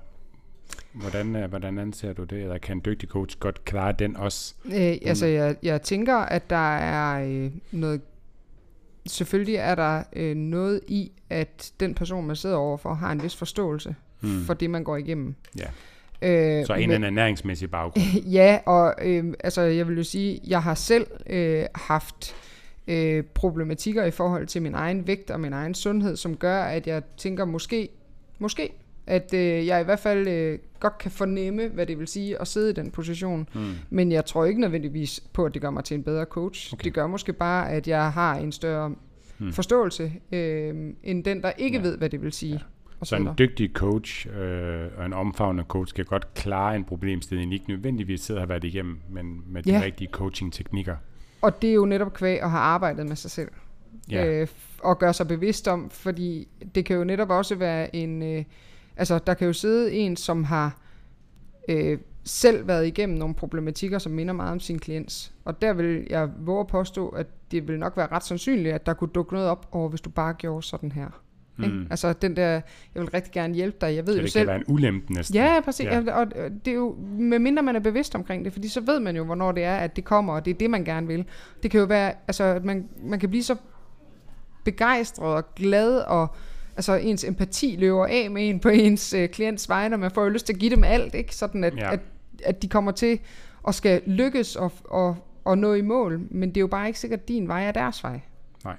[0.93, 4.55] Hvordan, øh, hvordan anser du det, eller kan en dygtig coach godt klare den også?
[4.65, 8.01] Øh, altså, jeg, jeg tænker, at der er øh, noget
[9.05, 13.35] selvfølgelig er der øh, noget i, at den person, man sidder overfor, har en vis
[13.35, 14.43] forståelse hmm.
[14.43, 15.35] for det, man går igennem.
[15.57, 15.67] Ja.
[16.23, 18.05] Øh, så en eller anden ernæringsmæssig baggrund.
[18.37, 22.35] ja, og øh, altså, jeg vil jo sige, jeg har selv øh, haft
[22.87, 26.87] øh, problematikker i forhold til min egen vægt og min egen sundhed, som gør, at
[26.87, 27.89] jeg tænker måske,
[28.39, 28.71] måske
[29.07, 32.47] at øh, jeg i hvert fald øh, godt kan fornemme, hvad det vil sige at
[32.47, 33.49] sidde i den position.
[33.53, 33.61] Mm.
[33.89, 36.73] Men jeg tror ikke nødvendigvis på, at det gør mig til en bedre coach.
[36.73, 36.83] Okay.
[36.83, 38.95] Det gør måske bare, at jeg har en større
[39.39, 39.53] mm.
[39.53, 41.83] forståelse, øh, end den, der ikke ja.
[41.83, 42.53] ved, hvad det vil sige.
[42.53, 42.59] Ja.
[42.99, 47.53] Og så en dygtig coach øh, og en omfavnende coach kan godt klare en problemstilling,
[47.53, 49.79] ikke nødvendigvis sidder har været igennem, men med ja.
[49.79, 50.95] de rigtige coaching-teknikker.
[51.41, 53.51] Og det er jo netop kvæg at have arbejdet med sig selv.
[54.11, 54.25] Ja.
[54.25, 54.47] Øh,
[54.79, 58.23] og gøre sig bevidst om, fordi det kan jo netop også være en...
[58.23, 58.43] Øh,
[58.95, 60.77] Altså, der kan jo sidde en, som har
[61.69, 65.33] øh, selv været igennem nogle problematikker, som minder meget om sin klients.
[65.45, 68.85] Og der vil jeg våge at påstå, at det vil nok være ret sandsynligt, at
[68.85, 71.21] der kunne dukke noget op over, hvis du bare gjorde sådan her.
[71.57, 71.63] Mm.
[71.63, 71.77] Ikke?
[71.89, 72.61] Altså den der, jeg
[73.01, 74.41] vil rigtig gerne hjælpe dig, jeg ved så jo det selv...
[74.41, 75.35] det kan være en ulempe næsten.
[75.35, 76.13] Ja, præcis, ja.
[76.13, 79.15] og det er jo, med mindre man er bevidst omkring det, fordi så ved man
[79.15, 81.25] jo, hvornår det er, at det kommer, og det er det, man gerne vil.
[81.63, 83.55] Det kan jo være, altså at man, man kan blive så
[84.63, 86.35] begejstret og glad og
[86.75, 90.23] altså ens empati løber af med en på ens øh, klients vegne, og man får
[90.23, 91.35] jo lyst til at give dem alt, ikke?
[91.35, 91.93] Sådan at, ja.
[91.93, 91.99] at,
[92.43, 93.19] at de kommer til
[93.67, 96.99] at skal lykkes og, og, og nå i mål, men det er jo bare ikke
[96.99, 98.19] sikkert, at din vej er deres vej.
[98.63, 98.75] Nej.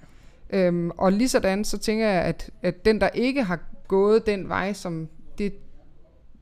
[0.50, 4.48] Øhm, og lige sådan, så tænker jeg, at, at den, der ikke har gået den
[4.48, 5.52] vej, som det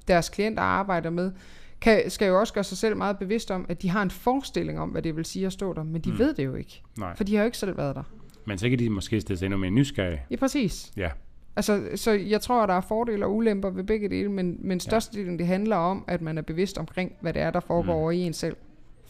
[0.09, 1.33] deres klienter arbejder med,
[1.81, 4.81] kan, skal jo også gøre sig selv meget bevidst om, at de har en forestilling
[4.81, 6.19] om, hvad det vil sige at stå der, men de mm.
[6.19, 6.83] ved det jo ikke.
[6.99, 7.17] Nej.
[7.17, 8.03] For de har jo ikke selv været der.
[8.45, 10.23] Men så kan de måske stille sig endnu mere nysgerrige.
[10.31, 10.93] Ja, præcis.
[10.97, 11.11] Ja.
[11.57, 14.81] Altså, så jeg tror, at der er fordele og ulemper ved begge dele, men, men
[14.81, 18.01] størstedelen det handler om, at man er bevidst omkring, hvad det er, der foregår mm.
[18.01, 18.57] over i en selv,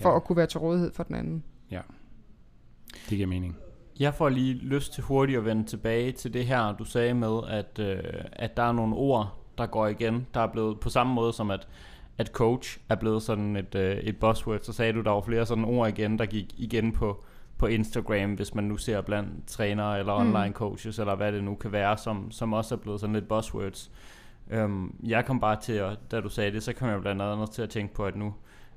[0.00, 0.16] for ja.
[0.16, 1.42] at kunne være til rådighed for den anden.
[1.70, 1.81] Ja,
[2.92, 3.57] det giver mening.
[4.00, 7.40] Jeg får lige lyst til hurtigt at vende tilbage til det her, du sagde med,
[7.48, 10.26] at, øh, at der er nogle ord, der går igen.
[10.35, 11.68] Der er blevet på samme måde som, at,
[12.18, 14.61] at coach er blevet sådan et, øh, et buzzword.
[14.62, 17.24] Så sagde du, der var flere sådan ord igen, der gik igen på,
[17.59, 20.35] på Instagram, hvis man nu ser blandt trænere eller mm.
[20.35, 23.28] online coaches, eller hvad det nu kan være, som, som også er blevet sådan lidt
[23.28, 23.90] buzzwords.
[24.64, 27.50] Um, jeg kom bare til, at, da du sagde det, så kom jeg blandt andet
[27.50, 28.35] til at tænke på, at nu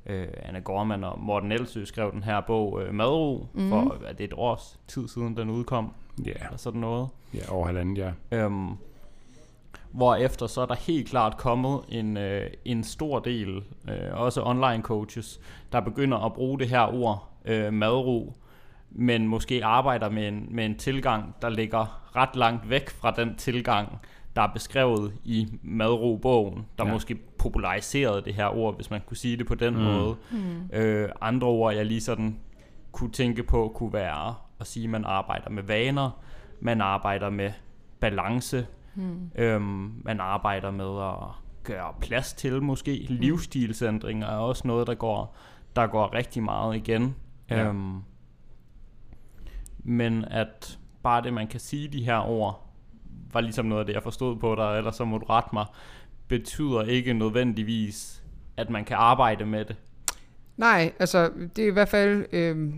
[0.09, 3.69] uh, Anna Gorman og Morten Elsø skrev den her bog uh, Madro, mm.
[3.69, 5.93] for at det er et års tid siden, den udkom.
[6.25, 6.29] Ja.
[6.29, 6.45] Yeah.
[6.45, 7.09] Eller sådan noget.
[7.33, 8.49] Ja, over halvandet, ja.
[9.91, 14.43] Hvor efter så er der helt klart kommet en, øh, en stor del, øh, også
[14.43, 15.39] online coaches,
[15.71, 18.33] der begynder at bruge det her ord, øh, madro,
[18.89, 23.35] men måske arbejder med en, med en tilgang, der ligger ret langt væk fra den
[23.35, 23.99] tilgang,
[24.35, 26.91] der er beskrevet i Madro-bogen, der Ja.
[26.93, 29.79] måske populariserede det her ord, hvis man kunne sige det på den Mm.
[29.79, 29.85] mm.
[29.85, 30.15] måde.
[30.31, 30.69] Mm.
[30.73, 32.39] Øh, andre ord, jeg lige sådan
[32.91, 36.09] kunne tænke på, kunne være at sige, at man arbejder med vaner,
[36.61, 37.51] man arbejder med
[37.99, 39.31] balance, Hmm.
[39.35, 41.27] øhm, man arbejder med at
[41.63, 43.05] gøre plads til måske.
[43.09, 45.35] Livsstilsændringer er også noget, der går,
[45.75, 47.15] der går rigtig meget igen.
[47.49, 47.63] Ja.
[47.67, 48.01] Øhm,
[49.79, 52.64] men at bare det, man kan sige de her ord,
[53.35, 55.65] var ligesom noget af det, jeg forstod på dig, eller så må du rette mig,
[56.27, 58.23] betyder ikke nødvendigvis,
[58.57, 59.75] at man kan arbejde med det.
[60.57, 62.73] Nej, altså det er i hvert fald øh,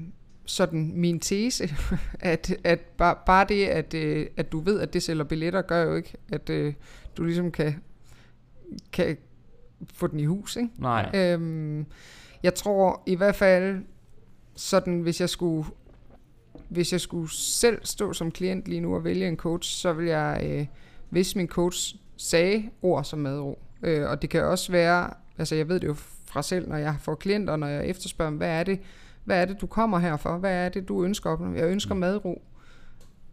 [0.45, 1.69] sådan min tese,
[2.19, 5.83] at, at bare, bare det, at, øh, at du ved, at det sælger billetter, gør
[5.83, 6.73] jo ikke, at øh,
[7.17, 7.81] du ligesom kan,
[8.91, 9.17] kan
[9.93, 10.55] få den i hus.
[10.55, 10.69] Ikke?
[10.77, 11.11] Nej.
[11.13, 11.85] Øhm,
[12.43, 13.81] jeg tror i hvert fald,
[14.55, 15.67] sådan hvis jeg skulle
[16.69, 20.05] hvis jeg skulle selv stå som klient lige nu og vælge en coach, så vil
[20.05, 20.65] jeg, øh,
[21.09, 25.69] hvis min coach sagde ord som madro, øh, og det kan også være, altså jeg
[25.69, 28.79] ved det jo fra selv, når jeg får klienter, når jeg efterspørger, hvad er det,
[29.23, 30.37] hvad er det, du kommer her for?
[30.37, 31.55] Hvad er det, du ønsker op?
[31.55, 32.41] Jeg ønsker madro.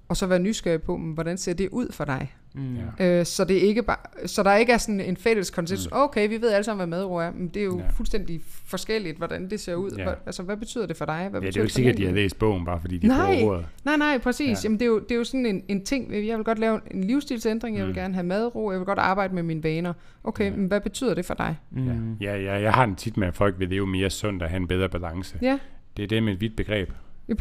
[0.08, 2.34] Og så være nysgerrig på, hvordan ser det ud for dig?
[2.56, 2.76] Mm.
[2.98, 3.18] Ja.
[3.20, 5.86] Øh, så, det er ikke bare, så der ikke er sådan en fælles konsensus.
[5.90, 5.96] Mm.
[5.98, 7.84] Okay, vi ved alle sammen, hvad madro er, men det er jo Ja.
[7.84, 7.90] ja.
[7.90, 9.90] fuldstændig forskelligt, hvordan det ser ud.
[9.98, 10.02] Ja.
[10.08, 10.14] Ja.
[10.26, 11.26] Altså, hvad betyder det for dig?
[11.30, 13.06] Hvad Ja, det er jo ikke sikkert, at de har læst bogen, bare fordi de
[13.06, 13.38] Nej.
[13.40, 13.66] bruger ordet.
[13.84, 14.46] Nej, nej, præcis.
[14.46, 14.50] Ja.
[14.52, 14.56] Ja.
[14.64, 16.12] Jamen, det, er jo, det er jo sådan en, en ting.
[16.26, 18.00] Jeg vil godt lave en livsstilsændring, jeg vil Mm.
[18.00, 19.92] gerne have madro, jeg vil godt arbejde med mine vaner.
[20.24, 20.50] Okay, Ja.
[20.50, 20.56] ja.
[20.56, 21.56] men hvad betyder det for dig?
[21.70, 22.14] Mm.
[22.20, 24.60] Ja, ja, jeg har den tit med, at folk vil leve mere sundt og have
[24.60, 25.38] en bedre balance.
[25.42, 25.58] Ja,
[25.96, 26.90] Det er det med et vidt begreb,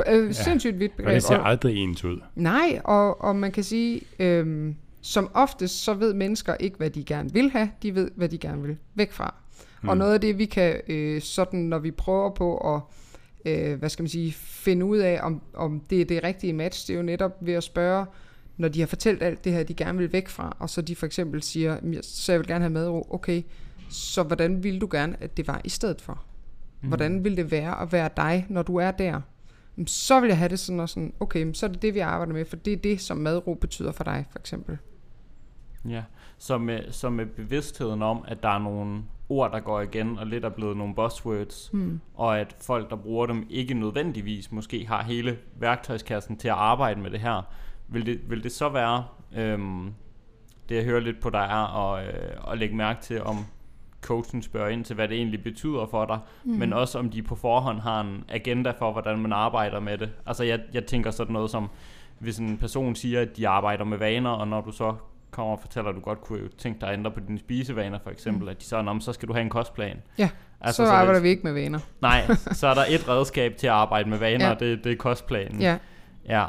[0.09, 1.13] øh, sindssygt vidt og begreb.
[1.13, 2.19] det ser Og- aldrig ens ud.
[2.35, 7.03] Nej, og, og man kan sige, øhm, som oftest, så ved mennesker ikke, hvad de
[7.03, 7.69] gerne vil have.
[7.83, 9.35] De ved, hvad de gerne vil væk fra.
[9.83, 9.89] Mm.
[9.89, 9.99] Og Mm.
[9.99, 12.81] noget af det, vi kan, øh, sådan når vi prøver på at,
[13.45, 16.87] øh, hvad skal man sige, finde ud af, om, om det er det rigtige match,
[16.87, 18.05] det er jo netop ved at spørge,
[18.57, 20.95] når de har fortalt alt det her, de gerne vil væk fra, og så de
[20.95, 23.41] for eksempel siger, "Jamen, jeg- så jeg vil gerne have madro, okay,
[23.89, 26.23] så hvordan vil du gerne, at det var i stedet for?
[26.81, 26.87] Mm.
[26.87, 29.21] Hvordan vil det være at være dig, når du er der?
[29.87, 32.33] Så vil jeg have det sådan og sådan, okay, så er det det, vi arbejder
[32.33, 34.77] med, for det er det, som madro betyder for dig, for eksempel.
[35.89, 36.03] Ja,
[36.37, 40.27] så med, så med bevidstheden om, at der er nogle ord, der går igen, og
[40.27, 41.99] lidt er blevet nogle buzzwords, Hmm.
[42.15, 47.01] og at folk, der bruger dem, ikke nødvendigvis måske har hele værktøjskassen til at arbejde
[47.01, 47.41] med det her.
[47.87, 49.93] Vil det, vil det så være, øhm,
[50.69, 53.37] det jeg hører lidt på dig er, at, øh, at lægge mærke til, om
[54.01, 56.51] coachen spørger ind til, hvad det egentlig betyder for dig, mm.
[56.51, 60.11] men også om de på forhånd har en agenda for, hvordan man arbejder med det.
[60.25, 61.69] Altså jeg, jeg tænker sådan noget som,
[62.19, 64.95] hvis en person siger, at de arbejder med vaner, og når du så
[65.33, 68.09] kommer og fortæller, at du godt kunne tænke dig at ændre på dine spisevaner, for
[68.09, 68.49] eksempel, mm.
[68.49, 69.97] at de så, "Nå, men så skal du have en kostplan.
[70.17, 70.29] Ja,
[70.61, 71.79] Altså, så arbejder det, vi ikke med vaner.
[72.01, 72.21] Nej,
[72.59, 74.49] så er der et redskab til at arbejde med vaner, Ja.
[74.51, 74.55] ja.
[74.59, 75.61] det, det er kostplanen.
[75.61, 75.77] Ja,
[76.29, 76.45] ja.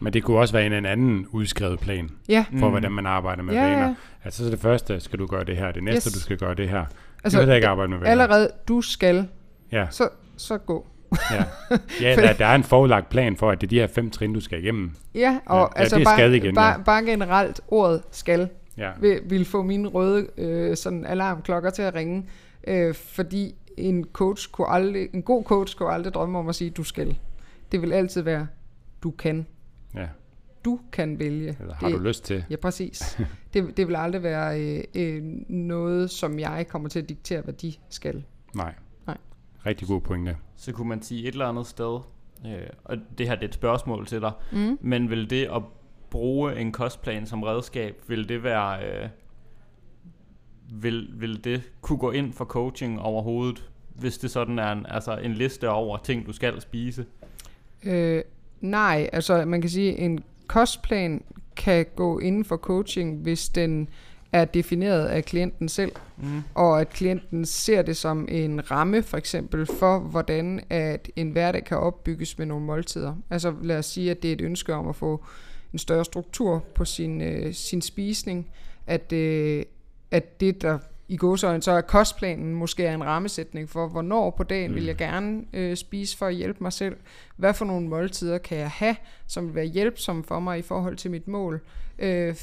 [0.00, 2.44] Men det kunne også være en, en anden udskrevet plan ja.
[2.50, 2.70] for, Mm.
[2.70, 3.86] hvordan man arbejder med Ja, vaner.
[3.88, 3.94] ja.
[4.24, 6.14] Altså så det første skal du gøre det her, det næste Yes.
[6.14, 6.78] du skal gøre det her.
[6.78, 8.10] Altså, Altså, du vil da ikke arbejde med vaner.
[8.10, 9.28] allerede, du skal,
[9.72, 10.86] Ja, så, så gå.
[11.30, 11.44] Ja.
[12.02, 14.32] ja der, der er en forelagt plan for, at det er de her fem trin,
[14.32, 14.90] du skal igennem.
[15.14, 16.82] Ja, og Ja, ja, ja, altså det er bare, igen, bare, ja.
[16.82, 18.90] bare generelt, ordet skal, Ja.
[19.00, 22.26] vil, vil få mine røde øh, sådan alarmklokker til at ringe,
[22.66, 26.70] øh, fordi en coach kunne aldrig, en god coach kunne aldrig drømme om at sige,
[26.70, 27.18] du skal.
[27.72, 28.46] Det vil altid være,
[29.02, 29.46] du kan.
[29.94, 30.06] ja.
[30.64, 31.56] Du kan vælge.
[31.60, 32.44] Eller har det, du lyst til?
[32.50, 33.18] Ja, præcis.
[33.54, 37.54] det, det vil aldrig være øh, øh, noget, som jeg kommer til at diktere, hvad
[37.54, 38.24] de skal.
[38.54, 38.74] Nej.
[39.68, 40.36] Rigtig god pointe.
[40.56, 42.00] Så kunne man sige et eller andet sted,
[42.46, 42.52] øh,
[42.84, 44.78] og det her det er et spørgsmål til dig, Mm.
[44.80, 45.62] men vil det at
[46.10, 49.08] bruge en kostplan som redskab, vil det være, øh,
[50.82, 55.16] vil, vil det kunne gå ind for coaching overhovedet, hvis det sådan er en, altså
[55.16, 57.06] en liste over ting, du skal spise?
[57.84, 58.22] Øh,
[58.60, 61.24] nej, altså man kan sige, en kostplan
[61.56, 63.88] kan gå inden for coaching, hvis den
[64.32, 66.42] er defineret af klienten selv, Mm.
[66.54, 71.64] og at klienten ser det som en ramme for eksempel for, hvordan at en hverdag
[71.64, 73.14] kan opbygges med nogle måltider.
[73.30, 75.24] Altså lad os sige, at det er et ønske om at få
[75.72, 78.46] en større struktur på sin, øh, sin spisning,
[78.86, 79.62] at, øh,
[80.10, 84.42] at det der i godsøjne, så er kostplanen måske er en rammesætning for, hvornår på
[84.42, 86.96] dagen vil jeg gerne øh, spise for at hjælpe mig selv.
[87.36, 90.96] Hvad for nogle måltider kan jeg have, som vil være hjælpsomme for mig i forhold
[90.96, 91.60] til mit mål.
[91.98, 92.34] Øh,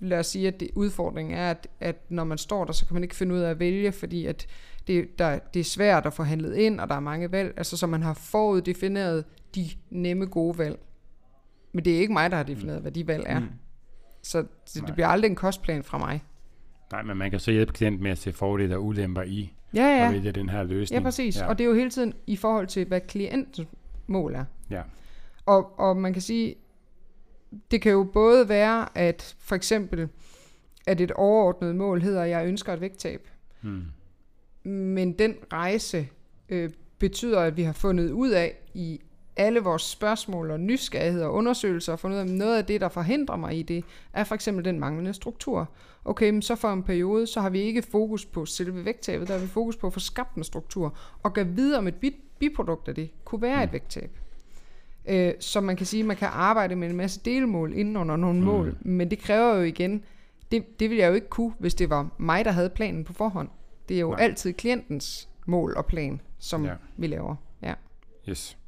[0.00, 2.94] lad os sige, at det, udfordringen er, at, at når man står der, så kan
[2.94, 4.46] man ikke finde ud af at vælge, fordi at
[4.86, 7.76] det, der, det er svært at få handlet ind, og der er mange valg, altså
[7.76, 10.78] så man har foruddefineret de nemme gode valg.
[11.72, 13.40] Men det er ikke mig, der har defineret, hvad de valg er.
[13.40, 13.46] Mm.
[14.22, 14.86] Så det, Nej.
[14.86, 16.22] det bliver aldrig en kostplan fra mig.
[16.92, 19.82] Nej, men man kan så hjælpe klienten med at se fordele og ulemper i Ja,
[19.82, 20.06] ja.
[20.06, 21.00] at vælge den her løsning.
[21.00, 21.36] Ja, præcis.
[21.36, 21.46] Ja.
[21.46, 23.68] Og det er jo hele tiden i forhold til, hvad klientens
[24.06, 24.44] mål er.
[24.70, 24.82] Ja.
[25.46, 26.54] Og, og man kan sige,
[27.70, 30.08] det kan jo både være, at for eksempel,
[30.86, 33.28] at et overordnet mål hedder, at jeg ønsker et vægttab.
[33.62, 33.82] Mm.
[34.70, 36.08] Men den rejse
[36.48, 39.00] øh, betyder, at vi har fundet ud af i
[39.36, 42.88] alle vores spørgsmål og nysgerrigheder og undersøgelser og fundet ud af, noget af det, der
[42.88, 45.70] forhindrer mig i det, er for eksempel den manglende struktur.
[46.04, 49.34] Okay, men så for en periode, så har vi ikke fokus på selve vægttabet, der
[49.34, 52.88] har vi fokus på at få skabt en struktur, og gøre videre om et biprodukt
[52.88, 54.10] af det kunne være et vægttab.
[55.06, 58.16] Øh, så man kan sige, at man kan arbejde med en masse delmål inden under
[58.16, 58.44] nogle mm.
[58.44, 60.04] mål, men det kræver jo igen,
[60.50, 63.12] det, det ville jeg jo ikke kunne, hvis det var mig, der havde planen på
[63.12, 63.48] forhånd.
[63.88, 64.20] Det er jo Nej.
[64.20, 66.72] altid klientens mål og plan, som ja.
[66.96, 67.36] vi laver.
[67.62, 67.74] Ja.
[68.28, 68.58] Yes.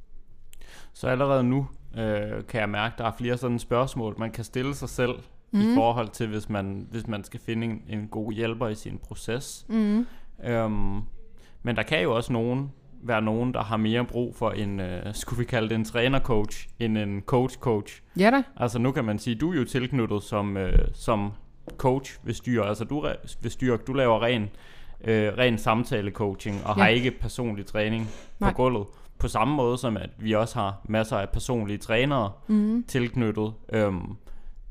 [0.92, 4.44] Så allerede nu øh, kan jeg mærke, at der er flere sådan spørgsmål, man kan
[4.44, 5.14] stille sig selv
[5.50, 5.60] mm.
[5.60, 8.98] i forhold til, hvis man, hvis man skal finde en, en god hjælper i sin
[8.98, 9.66] proces.
[9.68, 10.06] Mm.
[10.44, 11.00] Øhm,
[11.62, 12.72] men der kan jo også nogen,
[13.08, 16.68] være nogen, der har mere brug for en, øh, skulle vi kalde det en trænercoach,
[16.78, 18.02] end en coach-coach.
[18.18, 18.42] Ja da.
[18.56, 21.32] Altså nu kan man sige, du er jo tilknyttet som, øh, som
[21.76, 22.62] coach ved styr.
[22.62, 23.06] Altså du,
[23.42, 24.50] ved styr, du laver ren,
[25.04, 26.82] øh, ren samtale-coaching og ja.
[26.82, 28.50] har ikke personlig træning Nej.
[28.50, 28.86] på gulvet.
[29.18, 32.84] På samme måde som at vi også har masser af personlige trænere mm.
[32.88, 34.16] tilknyttet, øhm,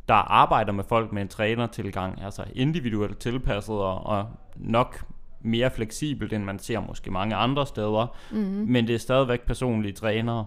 [0.07, 5.05] der arbejder med folk med en trænertilgang, altså individuelt tilpasset og, og nok
[5.45, 8.71] mere fleksibelt, end man ser måske mange andre steder, mm-hmm.
[8.71, 10.45] men det er stadigvæk personlige trænere.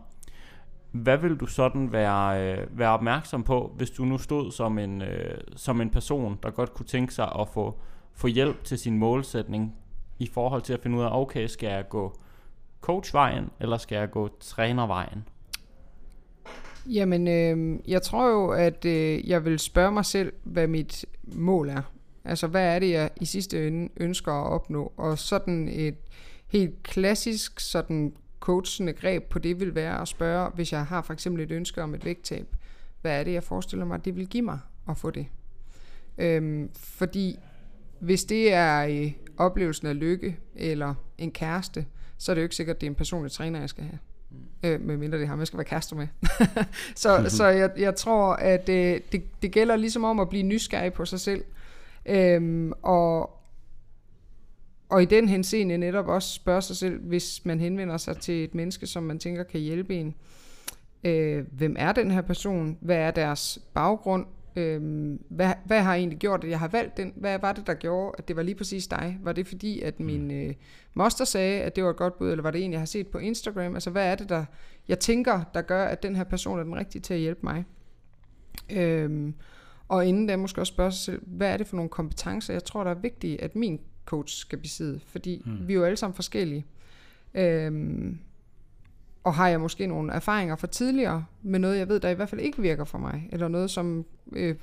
[0.92, 5.02] Hvad vil du sådan være, øh, være opmærksom på, hvis du nu stod som en,
[5.02, 7.78] øh, som en person, der godt kunne tænke sig at få,
[8.14, 9.74] få hjælp til sin målsætning
[10.18, 12.18] i forhold til at finde ud af, okay, skal jeg gå
[12.80, 15.24] coachvejen, eller skal jeg gå trænervejen?
[16.86, 21.68] Jamen, øh, jeg tror jo, at øh, jeg vil spørge mig selv, hvad mit mål
[21.68, 21.82] er.
[22.28, 24.92] Altså, hvad er det, jeg i sidste ende ønsker at opnå?
[24.96, 25.96] Og sådan et
[26.46, 31.12] helt klassisk sådan coachende greb på det vil være at spørge, hvis jeg har for
[31.12, 32.46] eksempel et ønske om et vægttab,
[33.00, 35.26] hvad er det, jeg forestiller mig, det vil give mig at få det?
[36.18, 37.38] Øhm, fordi
[38.00, 41.86] hvis det er i oplevelsen af lykke eller en kæreste,
[42.18, 43.98] så er det jo ikke sikkert, at det er en personlig træner, jeg skal have.
[44.30, 44.68] Mm.
[44.68, 46.06] Øh, medmindre det er ham, jeg skal være kærester med.
[46.94, 50.92] så så jeg, jeg tror, at øh, det, det gælder ligesom om at blive nysgerrig
[50.92, 51.44] på sig selv.
[52.08, 53.30] Øhm, og,
[54.88, 58.54] og i den henseende netop også spørge sig selv, hvis man henvender sig til et
[58.54, 60.14] menneske, som man tænker kan hjælpe en.
[61.04, 62.78] Øh, hvem er den her person?
[62.80, 64.26] Hvad er deres baggrund?
[64.56, 67.12] Øh, hvad, hvad har egentlig gjort, at jeg har valgt den?
[67.16, 69.18] Hvad var det, der gjorde, at det var lige præcis dig?
[69.22, 70.30] Var det fordi, at min mm.
[70.30, 70.54] øh,
[70.94, 73.08] moster sagde, at det var et godt bud, eller var det en, jeg har set
[73.08, 73.74] på Instagram?
[73.74, 74.44] Altså, hvad er det, der
[74.88, 77.64] jeg tænker, der gør, at den her person er den rigtige til at hjælpe mig?
[78.70, 79.32] Øh,
[79.88, 82.64] og inden da måske også spørge sig selv, hvad er det for nogle kompetencer, jeg
[82.64, 85.00] tror, der er vigtige, at min coach skal besidde?
[85.06, 85.68] Fordi mm.
[85.68, 86.66] vi er jo alle sammen forskellige.
[87.34, 88.18] Øhm,
[89.24, 92.28] og har jeg måske nogle erfaringer fra tidligere med noget, jeg ved, der i hvert
[92.28, 94.54] fald ikke virker for mig, eller noget, som øh,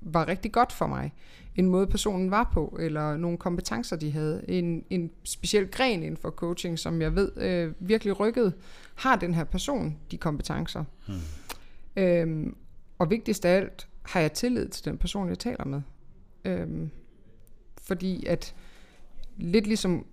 [0.00, 1.12] var rigtig godt for mig,
[1.56, 6.16] en måde personen var på, eller nogle kompetencer, de havde, en, en speciel gren inden
[6.16, 8.54] for coaching, som jeg ved øh, virkelig rykket,
[8.94, 10.84] har den her person de kompetencer.
[11.08, 11.14] Mm.
[11.96, 12.56] Øhm,
[12.98, 15.82] og vigtigst af alt, har jeg tillid til den person, jeg taler med.
[16.44, 16.90] Øhm,
[17.82, 18.54] fordi at
[19.36, 20.06] lidt ligesom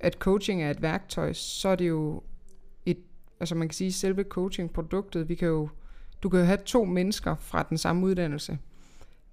[0.00, 2.22] at coaching er et værktøj, så er det jo
[2.86, 2.98] et,
[3.40, 5.68] altså man kan sige selve coaching-produktet, vi kan jo,
[6.22, 8.58] du kan jo have to mennesker fra den samme uddannelse,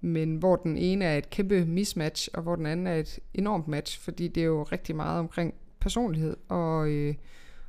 [0.00, 3.68] men hvor den ene er et kæmpe mismatch, og hvor den anden er et enormt
[3.68, 7.14] match, fordi det er jo rigtig meget omkring personlighed, og, øh,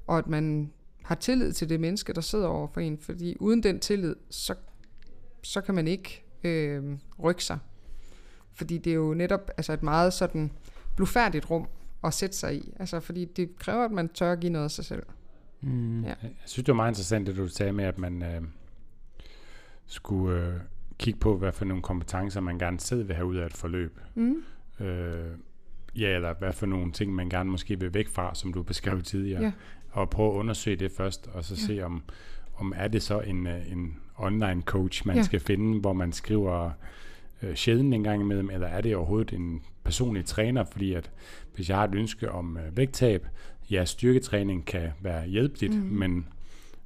[0.08, 0.72] og at man
[1.04, 4.56] har tillid til det menneske, der sidder over for en, fordi uden den tillid, så,
[5.44, 7.58] så kan man ikke øh, rykke sig.
[8.54, 10.52] Fordi det er jo netop altså et meget sådan
[10.96, 11.68] blufærdigt rum
[12.04, 12.74] at sætte sig i.
[12.80, 15.04] Altså fordi det kræver, at man tør at give noget af sig selv.
[15.62, 16.04] Mm.
[16.04, 16.14] Ja.
[16.22, 18.42] Jeg synes, det var meget interessant, det du sagde med, at man øh,
[19.86, 20.54] skulle øh,
[20.98, 24.00] kigge på, hvad for nogle kompetencer, man gerne selv vil have ud af et forløb.
[24.16, 24.44] Mm.
[24.80, 25.38] Øh,
[25.96, 29.02] ja, eller hvad for nogle ting, man gerne måske vil væk fra, som du beskrev
[29.02, 29.42] tidligere.
[29.42, 29.52] Ja.
[29.92, 31.62] Og prøve at undersøge det først, og så ja.
[31.62, 32.04] se, om,
[32.56, 35.24] om er det så en, øh, en online coach, man ja.
[35.24, 36.72] skal finde, hvor man skriver
[37.44, 41.12] øh, sjældent en gang imellem, eller er det overhovedet en personlig træner, fordi at
[41.56, 43.28] hvis jeg har et ønske om øh, vægttab,
[43.72, 45.90] ja, styrketræning kan være hjælpeligt, mm.
[45.90, 46.28] men,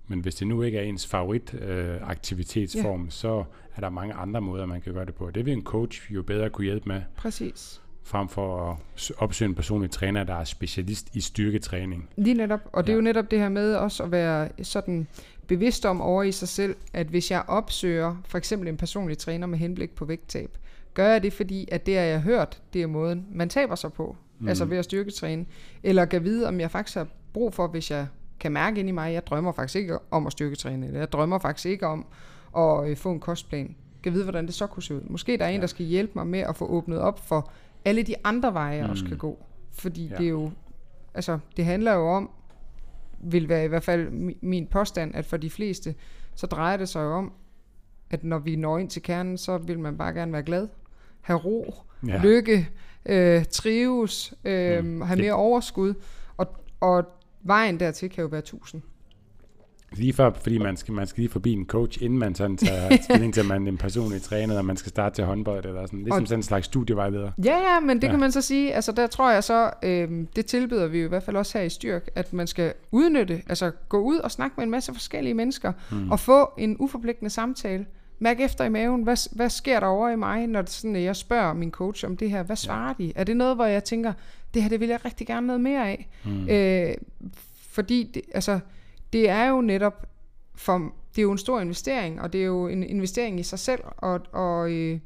[0.08, 3.10] men hvis det nu ikke er ens favorit øh, aktivitetsform, ja.
[3.10, 3.43] så
[3.76, 5.32] er der mange andre måder, man kan gøre det på.
[5.32, 7.01] Det vil en coach jo bedre kunne hjælpe med.
[7.16, 12.10] Præcis frem for at opsøge en personlig træner, der er specialist i styrketræning.
[12.16, 12.93] Lige netop, og det ja.
[12.93, 15.08] er jo netop det her med også at være sådan
[15.52, 19.47] bevidst om over i sig selv, at hvis jeg opsøger for eksempel en personlig træner
[19.47, 20.58] med henblik på vægttab,
[20.93, 23.93] gør jeg det, fordi at det, jeg har hørt, det er måden, man taber sig
[23.93, 24.47] på, mm.
[24.47, 25.45] altså ved at styrketræne,
[25.84, 28.08] eller kan vide, om jeg faktisk har brug for, hvis jeg
[28.39, 31.39] kan mærke ind i mig, jeg drømmer faktisk ikke om at styrketræne, eller jeg drømmer
[31.39, 32.06] faktisk ikke om
[32.58, 33.76] at øh, få en kostplan.
[34.04, 35.02] kan vide, hvordan det så kunne se ud.
[35.02, 37.52] Måske der er en, der skal hjælpe mig med at få åbnet op for
[37.86, 38.91] alle de andre veje, jeg mm.
[38.91, 39.45] også kan gå.
[39.72, 40.16] Fordi ja.
[40.16, 40.52] det er jo,
[41.14, 42.30] altså det handler jo om,
[43.24, 44.09] vil være i hvert fald
[44.41, 45.95] min påstand, at for de fleste,
[46.36, 47.34] så drejer det sig jo om,
[48.09, 50.67] at når vi når ind til kernen, så vil man bare gerne være glad,
[51.22, 51.74] have ro,
[52.07, 52.22] ja.
[52.24, 52.69] lykke,
[53.05, 55.01] øh, trives, øh, mm.
[55.01, 55.93] have mere overskud,
[56.38, 56.47] og,
[56.80, 57.05] og
[57.41, 58.82] vejen dertil kan jo være tusind.
[59.96, 62.98] Lige for, fordi man skal, man skal lige forbi en coach, inden man sådan tager
[63.04, 65.86] stilling til, at man er en personlig træner, og man skal starte til håndbold, eller
[65.86, 66.00] sådan.
[66.00, 67.32] Ligesom og, sådan en slags studievejleder.
[67.46, 68.12] Ja, ja, men det ja.
[68.12, 71.10] kan man så sige, altså der tror jeg så, øh, det tilbyder vi jo i
[71.10, 74.54] hvert fald også her i Styrk, at man skal udnytte, altså gå ud og snakke
[74.58, 76.12] med en masse forskellige mennesker, mm.
[76.12, 77.86] og få en uforpligtende samtale.
[78.20, 81.16] Mærk efter i maven, hvad, hvad sker der over i mig, når det sådan, jeg
[81.16, 83.06] spørger min coach om det her, hvad svarer ja.
[83.06, 83.14] de?
[83.16, 84.14] Er det noget, hvor jeg tænker,
[84.54, 86.10] det her det vil jeg rigtig gerne noget mere af?
[86.26, 86.50] Mm.
[86.50, 86.94] Øh,
[87.72, 88.60] fordi, det, altså
[89.14, 90.07] det er jo netop
[90.55, 90.78] for,
[91.16, 93.82] det er jo en stor investering, og det er jo en investering i sig selv,
[93.97, 94.99] og, og øh,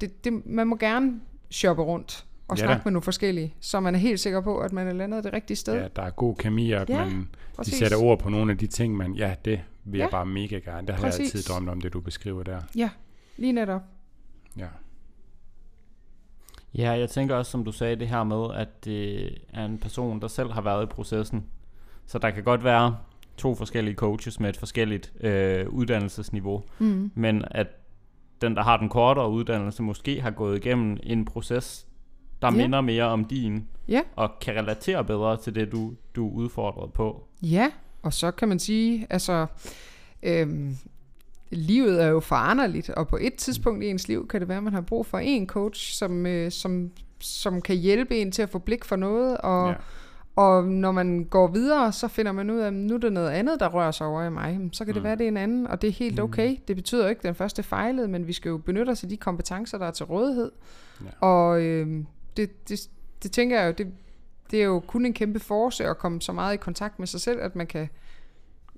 [0.00, 3.94] det, det, man må gerne shoppe rundt og ja, snakke med nogle forskellige, så man
[3.94, 5.74] er helt sikker på, at man er landet det rigtige sted.
[5.74, 7.28] Ja, der er god kemi, og at ja, man,
[7.64, 10.26] de sætter ord på nogle af de ting, man, ja, det vil ja, jeg bare
[10.26, 10.86] mega gerne.
[10.86, 11.18] Det har præcis.
[11.18, 12.60] jeg altid drømt om, det du beskriver der.
[12.76, 12.90] Ja,
[13.36, 13.82] lige netop.
[14.56, 14.66] Ja.
[16.74, 20.20] Ja, jeg tænker også, som du sagde, det her med, at det er en person,
[20.20, 21.44] der selv har været i processen.
[22.06, 22.96] Så der kan godt være
[23.36, 27.10] to forskellige coaches med et forskelligt øh, uddannelsesniveau, mm.
[27.14, 27.66] men at
[28.40, 31.86] den, der har den kortere uddannelse, måske har gået igennem en proces,
[32.42, 32.56] der ja.
[32.56, 34.00] minder mere om din, ja.
[34.16, 37.28] og kan relatere bedre til det, du, du er udfordret på.
[37.42, 37.70] Ja,
[38.02, 39.46] og så kan man sige, altså,
[40.22, 40.76] øhm,
[41.50, 44.64] livet er jo foranderligt, og på et tidspunkt i ens liv kan det være, at
[44.64, 48.50] man har brug for en coach, som, øh, som, som kan hjælpe en til at
[48.50, 49.74] få blik for noget, og ja
[50.36, 53.30] og når man går videre, så finder man ud af, at nu er der noget
[53.30, 54.68] andet, der rører sig over i mig.
[54.72, 55.04] Så kan det mm.
[55.04, 56.24] være, det er en anden, og det er helt mm.
[56.24, 56.56] okay.
[56.68, 59.16] Det betyder ikke, at den første fejlede, men vi skal jo benytte os af de
[59.16, 60.52] kompetencer, der er til rådighed.
[61.04, 61.26] Ja.
[61.26, 62.04] Og øh,
[62.36, 62.88] det, det,
[63.22, 63.92] det tænker jeg jo, det,
[64.50, 67.20] det er jo kun en kæmpe force at komme så meget i kontakt med sig
[67.20, 67.88] selv, at man kan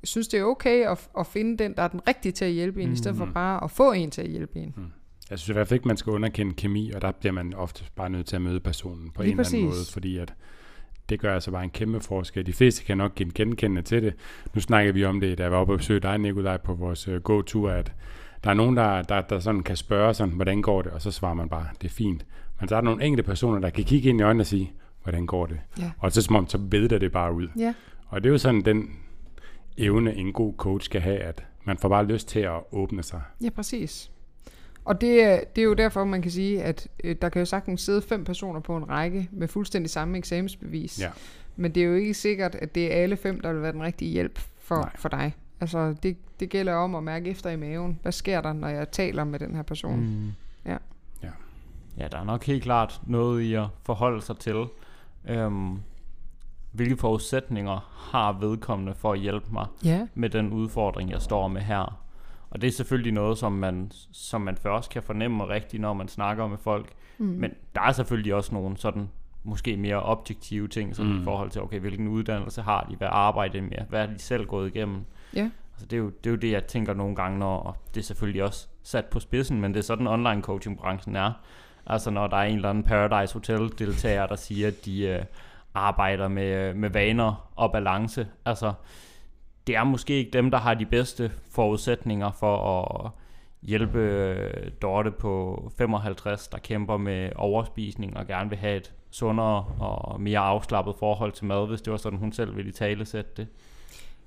[0.05, 2.83] synes, det er okay at, at finde den, der er den rigtige til at hjælpe
[2.83, 2.93] en, mm.
[2.93, 3.33] i stedet for mm.
[3.33, 4.75] bare at få en til at hjælpe en.
[4.77, 4.83] Mm.
[5.31, 7.85] Jeg synes i hvert fald ikke, man skal underkende kemi, og der bliver man ofte
[7.97, 9.53] bare nødt til at møde personen på Lige en præcis.
[9.55, 10.35] eller anden måde, fordi at
[11.09, 12.47] det gør altså bare en kæmpe forskel.
[12.47, 14.15] De fleste kan nok genkende til det.
[14.55, 17.09] Nu snakker vi om det, da jeg var oppe og besøgte dig, Nikolaj, på vores
[17.09, 17.93] uh, gåtur, at
[18.45, 21.11] der er nogen, der, der, der sådan kan spørge sådan, hvordan går det, og så
[21.11, 22.27] svarer man bare, det er fint.
[22.61, 24.73] Men så er der nogle enkelte personer, der kan kigge ind i øjnene og sige,
[25.03, 25.59] hvordan går det?
[25.79, 25.91] Ja.
[25.99, 27.49] Og så som om, så ved det bare ud.
[27.59, 27.75] Ja.
[28.07, 28.91] Og det er jo sådan den
[29.79, 33.21] evne, en god coach skal have, at man får bare lyst til at åbne sig.
[33.45, 34.11] Ja, præcis.
[34.87, 37.83] Og det, det er jo derfor, man kan sige, at øh, der kan jo sagtens
[37.83, 41.01] sidde fem personer på en række med fuldstændig samme eksamensbevis.
[41.01, 41.11] Ja.
[41.57, 43.83] Men det er jo ikke sikkert, at det er alle fem, der vil være den
[43.83, 45.35] rigtige hjælp for, for dig.
[45.61, 47.99] Altså, det, det gælder om at mærke efter i maven.
[48.03, 50.01] Hvad sker der, når jeg taler med den her person?
[50.01, 50.33] Mm.
[50.71, 50.77] Ja.
[51.23, 51.31] ja.
[51.99, 54.65] Ja, der er nok helt klart noget i at forholde sig til.
[55.29, 55.79] Øhm,
[56.73, 60.07] hvilke forudsætninger har vedkommende for at hjælpe mig ja.
[60.15, 62.06] med den udfordring, jeg står med her?
[62.57, 66.09] Og det er selvfølgelig noget, som man, som man først kan fornemme rigtigt, når man
[66.09, 66.93] snakker med folk.
[67.19, 67.27] Mm.
[67.27, 69.09] Men der er selvfølgelig også nogle sådan
[69.45, 71.21] måske mere objektive ting, sådan mm.
[71.21, 74.19] i forhold til, okay, hvilken uddannelse har de, hvad arbejder de med, hvad er de
[74.19, 75.05] selv gået igennem.
[75.35, 75.51] Ja.
[75.73, 78.01] Altså, det, er jo, det er jo det, jeg tænker nogle gange, når og det
[78.01, 81.33] er selvfølgelig også sat på spidsen, men det er sådan online coaching-branchen er.
[81.87, 85.23] Altså når der er en eller anden Paradise Hotel-deltager, der siger, at de øh,
[85.75, 88.27] arbejder med, med vaner og balance.
[88.45, 88.73] Altså,
[89.67, 93.11] det er måske ikke dem, der har de bedste forudsætninger for at
[93.63, 99.65] hjælpe øh, Dorte på 55, der kæmper med overspisning og gerne vil have et sundere
[99.81, 103.05] og mere afslappet forhold til mad, hvis det var sådan, hun selv ville i tale
[103.05, 103.47] sætte det.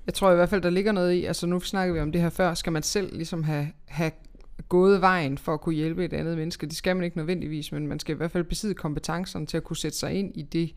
[0.06, 2.22] Jeg tror i hvert fald, der ligger noget i, altså nu snakker vi om det
[2.22, 4.12] her før, skal man selv ligesom have, have
[4.70, 6.68] gået vejen for at kunne hjælpe et andet menneske.
[6.68, 9.64] Det skal man ikke nødvendigvis, men man skal i hvert fald besidde kompetencerne til at
[9.64, 10.72] kunne sætte sig ind i det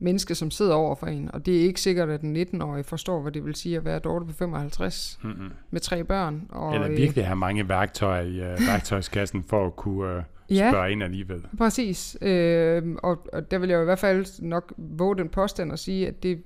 [0.00, 1.30] menneske, som sidder over for en.
[1.34, 3.98] Og det er ikke sikkert, at den 19-årige forstår, hvad det vil sige at være
[3.98, 5.50] Dorte på 55 mm-hmm.
[5.70, 6.46] med tre børn.
[6.48, 10.16] Og, Eller øh, virkelig have mange værktøjer i uh, værktøjskassen for at kunne
[10.50, 11.46] uh, ja, spørge ind alligevel.
[11.58, 12.16] præcis.
[12.22, 16.08] Øh, og, og der vil jeg i hvert fald nok våge den påstand at sige,
[16.08, 16.42] at det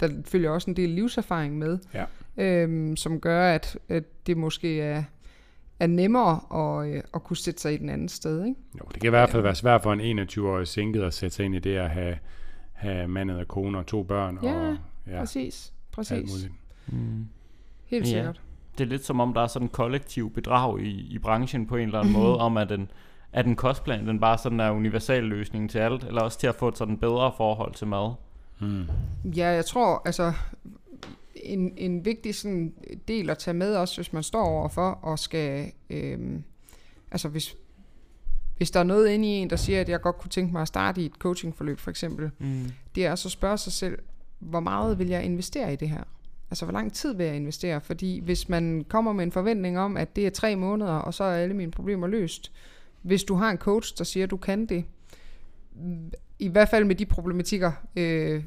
[0.00, 2.04] der følger også en del livserfaring med, ja.
[2.36, 5.02] øh, som gør, at, at det måske er
[5.80, 8.44] er nemmere at, at kunne sætte sig i den anden sted.
[8.44, 8.60] Ikke?
[8.78, 11.44] Jo, det kan i hvert fald være svært for en 21-årig sinket at sætte sig
[11.44, 12.18] ind i det at have,
[12.72, 14.38] have mandet og kone og to børn.
[14.42, 15.72] Ja, og, ja præcis.
[15.92, 16.48] præcis.
[16.86, 17.26] Mm.
[17.84, 18.36] Helt sikkert.
[18.36, 18.40] Ja.
[18.78, 21.76] Det er lidt som om, der er sådan en kollektiv bedrag i, i branchen på
[21.76, 22.90] en eller anden måde, om at den,
[23.32, 26.54] at den kostplan, den bare sådan er universal løsning til alt, eller også til at
[26.54, 28.12] få et sådan bedre forhold til mad.
[28.60, 28.88] Mm.
[29.24, 30.32] Ja, jeg tror, altså
[31.46, 32.74] en, en vigtig sådan
[33.08, 36.42] del at tage med også, hvis man står overfor og skal, øhm,
[37.10, 37.56] altså hvis,
[38.56, 40.62] hvis der er noget inde i en, der siger, at jeg godt kunne tænke mig
[40.62, 42.64] at starte i et coachingforløb for eksempel, Mm.
[42.94, 43.98] det er så at spørge sig selv,
[44.38, 46.02] hvor meget vil jeg investere i det her?
[46.50, 47.80] Altså, hvor lang tid vil jeg investere?
[47.80, 51.24] Fordi hvis man kommer med en forventning om, at det er tre måneder, og så
[51.24, 52.52] er alle mine problemer løst.
[53.02, 54.84] Hvis du har en coach, der siger, at du kan det,
[56.38, 58.44] i hvert fald med de problematikker, øh,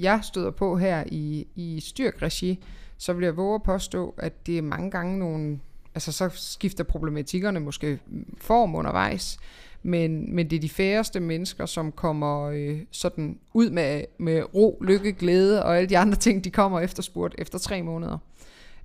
[0.00, 2.64] jeg støder på her i, i styrkregi,
[2.98, 5.60] så vil jeg våge at påstå, at det er mange gange nogle,
[5.94, 7.98] altså så skifter problematikkerne måske
[8.38, 9.38] form undervejs,
[9.82, 14.78] men, men det er de færreste mennesker, som kommer øh, sådan ud med, med ro,
[14.82, 18.18] lykke, glæde og alle de andre ting, de kommer efterspurgt efter tre måneder.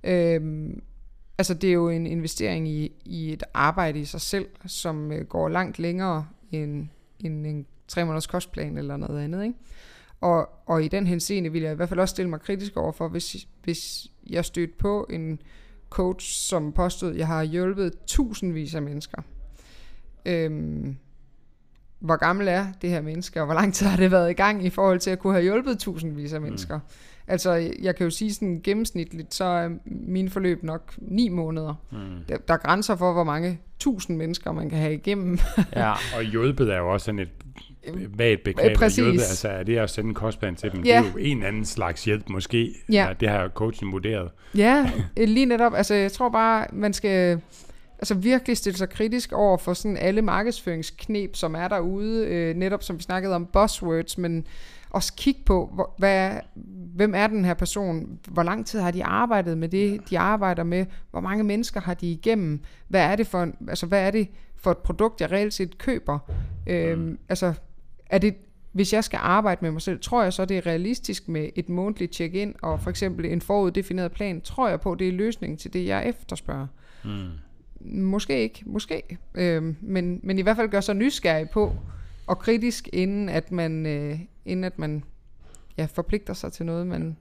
[0.04, 0.82] Øhm,
[1.38, 5.26] altså det er jo en investering i, i et arbejde i sig selv, som øh,
[5.26, 6.88] går langt længere end,
[7.20, 9.44] end en tre måneders kostplan eller noget andet.
[9.44, 9.58] Ikke?
[10.20, 12.92] Og, og i den henseende vil jeg i hvert fald også stille mig kritisk over
[12.92, 15.40] for, hvis, hvis jeg stødte på en
[15.90, 19.22] coach, som påstod, at jeg har hjulpet tusindvis af mennesker.
[20.26, 20.96] Øhm,
[21.98, 24.64] hvor gammel er det her menneske, og hvor lang tid har det været i gang
[24.64, 26.76] i forhold til at kunne have hjulpet tusindvis af mennesker?
[26.76, 26.82] Mm.
[27.26, 27.52] Altså,
[27.82, 31.74] jeg kan jo sige sådan gennemsnitligt, så er mine forløb nok ni måneder.
[31.92, 31.98] Mm.
[32.28, 35.38] Der, der er grænser for, hvor mange tusind mennesker man kan have igennem.
[35.76, 37.30] Ja, Og hjulpet er jo også sådan et
[38.16, 38.70] vagt begreb.
[38.70, 38.96] Øh, præcis.
[38.96, 40.98] Hjulpet, altså er det at sende en kostplan til dem, Ja.
[40.98, 42.74] det er jo en anden slags hjælp måske.
[42.92, 43.08] Ja.
[43.20, 44.30] det har coachen vurderet.
[44.56, 45.74] Ja, øh, lige netop.
[45.74, 47.40] Altså, jeg tror bare, man skal
[47.98, 52.26] altså virkelig stille sig kritisk over for sådan alle markedsføringsknep, som er derude.
[52.26, 54.46] Øh, netop som vi snakkede om buzzwords, men
[54.90, 56.30] også kigge på, hvor, hvad,
[56.94, 58.18] hvem er den her person?
[58.28, 60.86] Hvor lang tid har de arbejdet med det, de arbejder med?
[61.10, 62.60] Hvor mange mennesker har de igennem?
[62.88, 65.78] Hvad er det for, en, altså, hvad er det for et produkt, jeg reelt set
[65.78, 66.18] køber?
[66.66, 67.52] Øhm, altså,
[68.10, 68.34] er det,
[68.72, 71.68] hvis jeg skal arbejde med mig selv, tror jeg så, det er realistisk med et
[71.68, 74.40] månedligt check-in og for eksempel en foruddefineret plan?
[74.40, 76.66] Tror jeg på, det er løsningen til det, jeg efterspørger?
[77.04, 77.28] Mm.
[77.80, 79.18] Måske ikke, måske.
[79.34, 81.76] Øhm, men, men i hvert fald gør sig nysgerrig på
[82.26, 85.04] og kritisk, inden at man, øh, inden at man
[85.76, 87.16] ja, forpligter sig til noget, man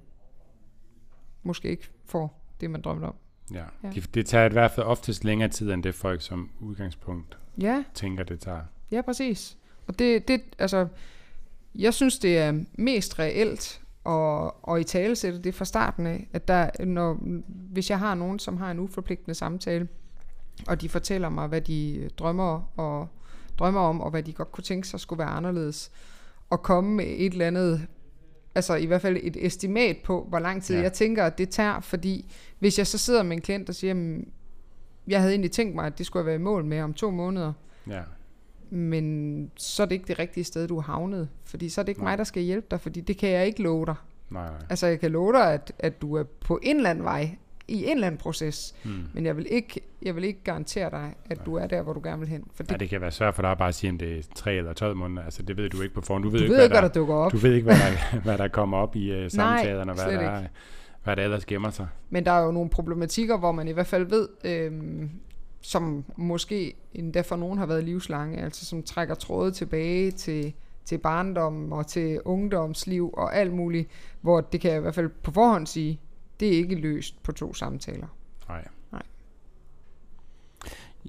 [1.44, 3.16] måske ikke får det, man drømmer om.
[3.54, 3.64] Ja.
[3.84, 3.90] Ja.
[3.90, 7.84] Det, det tager i hvert fald oftest længere tid, end det folk som udgangspunkt Ja,
[7.94, 8.62] tænker, det tager.
[8.92, 9.58] ja, præcis.
[9.90, 10.88] Og det, det, altså,
[11.76, 16.28] jeg synes, det er mest reelt at, at i tale sætte det fra starten af,
[16.34, 17.18] at der, når,
[17.72, 19.88] hvis jeg har nogen, som har en uforpligtende samtale,
[20.68, 23.08] og de fortæller mig, hvad de drømmer, og,
[23.60, 25.92] drømmer om, og hvad de godt kunne tænke sig skulle være anderledes,
[26.50, 27.88] og komme med et eller andet,
[28.56, 30.82] altså i hvert fald et estimat på, hvor lang tid Ja.
[30.82, 33.94] jeg tænker, at det tager, fordi hvis jeg så sidder med en klient, der siger,
[33.94, 34.32] "Mm,
[35.08, 37.12] jeg havde egentlig tænkt mig, at det skulle jeg være i mål med om to
[37.12, 37.54] måneder,
[37.88, 38.02] Ja.
[38.70, 41.30] Men så er det ikke det rigtige sted, du er havnet.
[41.46, 42.12] Fordi så er det ikke Nej.
[42.12, 43.96] mig, der skal hjælpe dig, fordi det kan jeg ikke love dig.
[44.30, 44.56] Nej, nej.
[44.70, 47.36] Altså, jeg kan love dig, at, at du er på en eller anden vej,
[47.68, 48.92] i en eller anden proces, Mm.
[49.14, 52.00] men jeg vil ikke, jeg vil ikke garantere dig, at du er der, hvor du
[52.04, 52.44] gerne vil hen.
[52.54, 54.22] For det, Ja, det kan være svært for dig bare at sige, om det er
[54.36, 55.24] 3 eller 12 måneder.
[55.24, 56.24] Altså, det ved du ikke på forhånd.
[56.24, 57.32] Du ved, du ikke, ved ikke, hvad hvad der dukker op.
[57.32, 60.20] Du ved ikke, hvad der, hvad der kommer op i uh, samtalerne, og hvad der,
[60.30, 60.44] er,
[61.04, 61.88] hvad der ellers gemmer sig.
[62.10, 65.10] Men der er jo nogle problematikker, hvor man i hvert fald ved, øhm,
[65.62, 70.54] som måske endda for nogen har været livslange, altså som trækker tråde tilbage til,
[70.86, 73.90] til barndom og til ungdomsliv og alt muligt,
[74.22, 76.00] hvor det kan jeg i hvert fald på forhånd sige,
[76.40, 78.08] det er ikke løst på to samtaler.
[78.92, 79.04] Nej.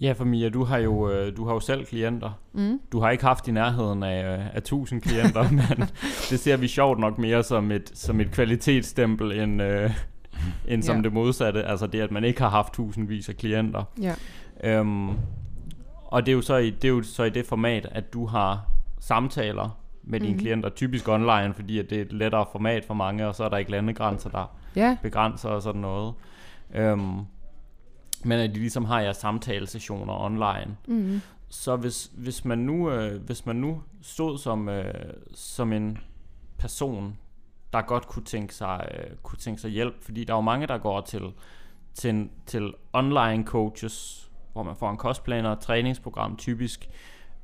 [0.01, 2.41] ja for Mia, du har jo, øh, du har jo selv klienter.
[2.53, 2.81] Mm.
[2.93, 5.89] Du har ikke haft i nærheden af, øh, af 1000 klienter, men
[6.31, 9.91] det ser vi sjovt nok mere som et, som et kvalitetsstempel, end, øh,
[10.69, 11.03] end som Ja.
[11.03, 11.63] det modsatte.
[11.65, 13.85] Altså det, at man ikke har haft tusindvis af klienter.
[14.03, 14.15] Ja.
[14.65, 15.09] Øhm,
[16.07, 18.27] og det er, jo så i, det er jo så i det format, at du
[18.27, 18.67] har
[19.01, 20.41] samtaler med dine Mhm.
[20.41, 23.49] klienter, typisk online, fordi at det er et lettere format for mange, og så er
[23.49, 26.15] der ikke landegrænser, der Ja, begrænser og sådan noget.
[26.75, 27.19] Øhm,
[28.25, 30.77] men at de ligesom har jeres samtalesessioner online.
[30.87, 31.21] mm.
[31.49, 34.95] Så hvis, hvis, man nu, øh, hvis man nu stod som, øh,
[35.35, 35.99] som en
[36.59, 37.17] person,
[37.73, 40.67] der godt kunne tænke sig, øh, kunne tænke sig hjælp, fordi der er jo mange,
[40.67, 41.23] der går til,
[41.95, 46.89] til, til online coaches, hvor man får en kostplaner og et træningsprogram typisk,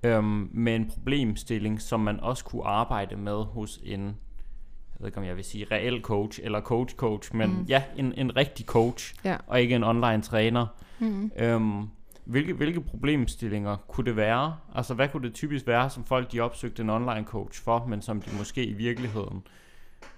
[0.03, 5.19] øhm, med en problemstilling, som man også kunne arbejde med hos en, jeg ved ikke
[5.19, 7.57] om jeg vil sige reel coach, eller coach-coach, men mm.
[7.57, 7.65] Mm.
[7.65, 9.37] ja, en, en rigtig coach, Ja.
[9.47, 10.67] og ikke en online træner.
[10.99, 11.31] Mm.
[11.39, 11.89] Øhm,
[12.25, 14.57] hvilke, hvilke problemstillinger kunne det være?
[14.75, 18.03] Altså, hvad kunne det typisk være, som folk de opsøgte en online coach for, men
[18.03, 19.43] som de måske i virkeligheden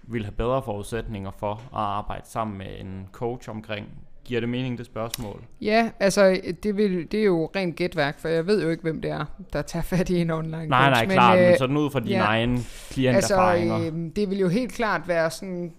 [0.03, 3.87] ville have bedre forudsætninger for at arbejde sammen med en coach omkring?
[4.25, 5.43] Giver det mening, det spørgsmål?
[5.61, 9.03] ja altså det, vil, det er jo rent gætværk, for jeg ved jo ikke, hvem
[9.03, 11.07] det er, der tager fat i en online Nej, coach.
[11.07, 12.25] nej, klart, men, øh, sådan ud fra dine ja.
[12.25, 13.81] egne Altså, klienterfaringer.
[13.81, 15.73] øh, det vil jo helt klart være sådan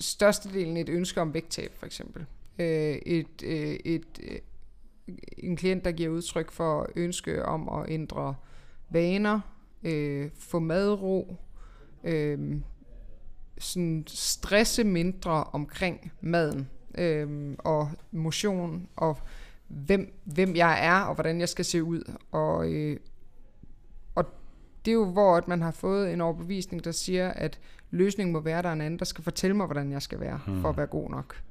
[0.00, 2.26] størstedelen et ønske om vægttab, for eksempel.
[2.58, 2.66] Øh,
[3.06, 4.38] et, øh, et, øh,
[5.38, 8.34] en klient, der giver udtryk for ønske om at ændre
[8.90, 9.40] vaner,
[9.82, 11.36] øh, få madro,
[12.04, 12.38] øh,
[13.62, 19.18] sådan stresse mindre omkring maden øh, og motion og
[19.68, 22.12] hvem, hvem jeg er og hvordan jeg skal se ud.
[22.32, 22.96] Og, øh,
[24.14, 24.24] og
[24.84, 27.60] det er jo, hvor at man har fået en overbevisning, der siger, at
[27.90, 30.20] løsningen må være, at der er en anden, der skal fortælle mig, hvordan jeg skal
[30.20, 30.60] være, hmm.
[30.60, 31.42] for at være god nok.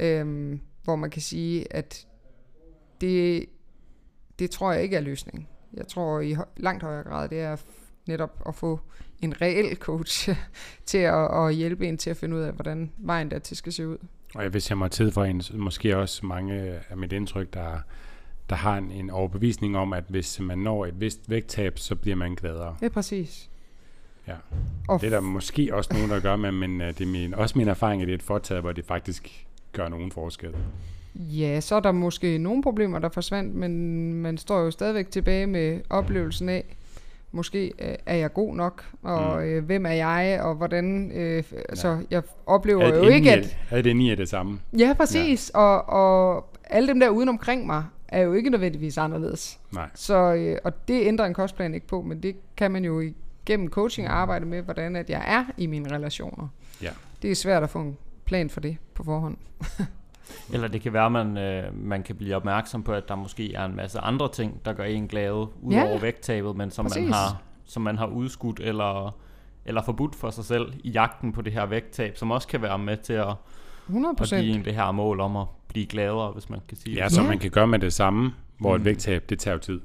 [0.00, 2.06] Øh, hvor man kan sige, at
[3.00, 3.46] det,
[4.38, 5.48] det tror jeg ikke er løsningen.
[5.74, 7.56] Jeg tror i langt højere grad, det er
[8.08, 8.80] netop at få
[9.22, 10.30] en reel coach
[10.86, 13.72] til at, at hjælpe en til at finde ud af, hvordan vejen der til skal
[13.72, 13.98] se ud.
[14.34, 16.54] Og hvis jeg må for en, måske også mange
[16.90, 17.78] af mit indtryk, der,
[18.50, 22.16] der har en, en overbevisning om, at hvis man når et vist vægttab, så bliver
[22.16, 22.76] man gladere.
[22.80, 23.50] Det er præcis.
[24.28, 24.34] Ja.
[24.88, 27.34] Og det er der måske også nogen, der gør, men, men øh, det er min,
[27.34, 30.54] også min erfaring, at det er et fortaget, hvor det faktisk gør nogen forskel.
[31.14, 35.46] Ja, så er der måske nogle problemer, der forsvandt, men man står jo stadigvæk tilbage
[35.46, 36.76] med oplevelsen af,
[37.32, 39.42] måske øh, er jeg god nok, og mm.
[39.42, 41.58] øh, hvem er jeg, og hvordan, øh, ja.
[41.68, 43.56] altså jeg oplever jo ikke, at...
[43.70, 44.60] Er det ni af det samme?
[44.78, 45.60] Ja, præcis, ja.
[45.60, 49.60] Og, og alle dem der uden omkring mig, er jo ikke nødvendigvis anderledes.
[49.72, 49.88] Nej.
[49.94, 53.02] Så, øh, og det ændrer en kostplan ikke på, men det kan man jo
[53.46, 56.48] gennem coaching arbejde med, hvordan at jeg er i mine relationer.
[56.82, 56.90] Ja.
[57.22, 59.36] Det er svært at få en plan for det på forhånd.
[60.52, 63.54] Eller det kan være, at man, øh, man kan blive opmærksom på, at der måske
[63.54, 65.88] er en masse andre ting, der gør en glad ud ja.
[65.88, 69.16] over vægttabet, men som man, har, som man har udskudt eller,
[69.64, 72.78] eller forbudt for sig selv i jagten på det her vægttab, som også kan være
[72.78, 73.34] med til at,
[73.88, 74.34] 100%.
[74.34, 77.04] at give en det her mål om at blive gladere, hvis man kan sige ja,
[77.04, 77.10] det.
[77.10, 78.80] Ja, så man kan gøre med det samme, hvor mm.
[78.80, 79.80] et vægttab, det tager jo tid.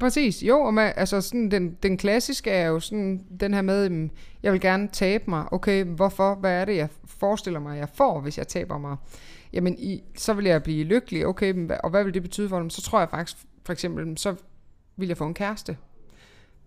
[0.00, 4.08] Præcis, jo, og man, altså sådan, den, den klassiske er jo sådan den her med,
[4.42, 5.52] jeg vil gerne tabe mig.
[5.52, 6.34] Okay, hvorfor?
[6.34, 8.96] Hvad er det, jeg forestiller mig, jeg får, hvis jeg taber mig?
[9.52, 12.70] Jamen i, så vil jeg blive lykkelig, okay, og hvad vil det betyde for dem?
[12.70, 14.34] Så tror jeg faktisk, for eksempel, så
[14.96, 15.76] vil jeg få en kæreste.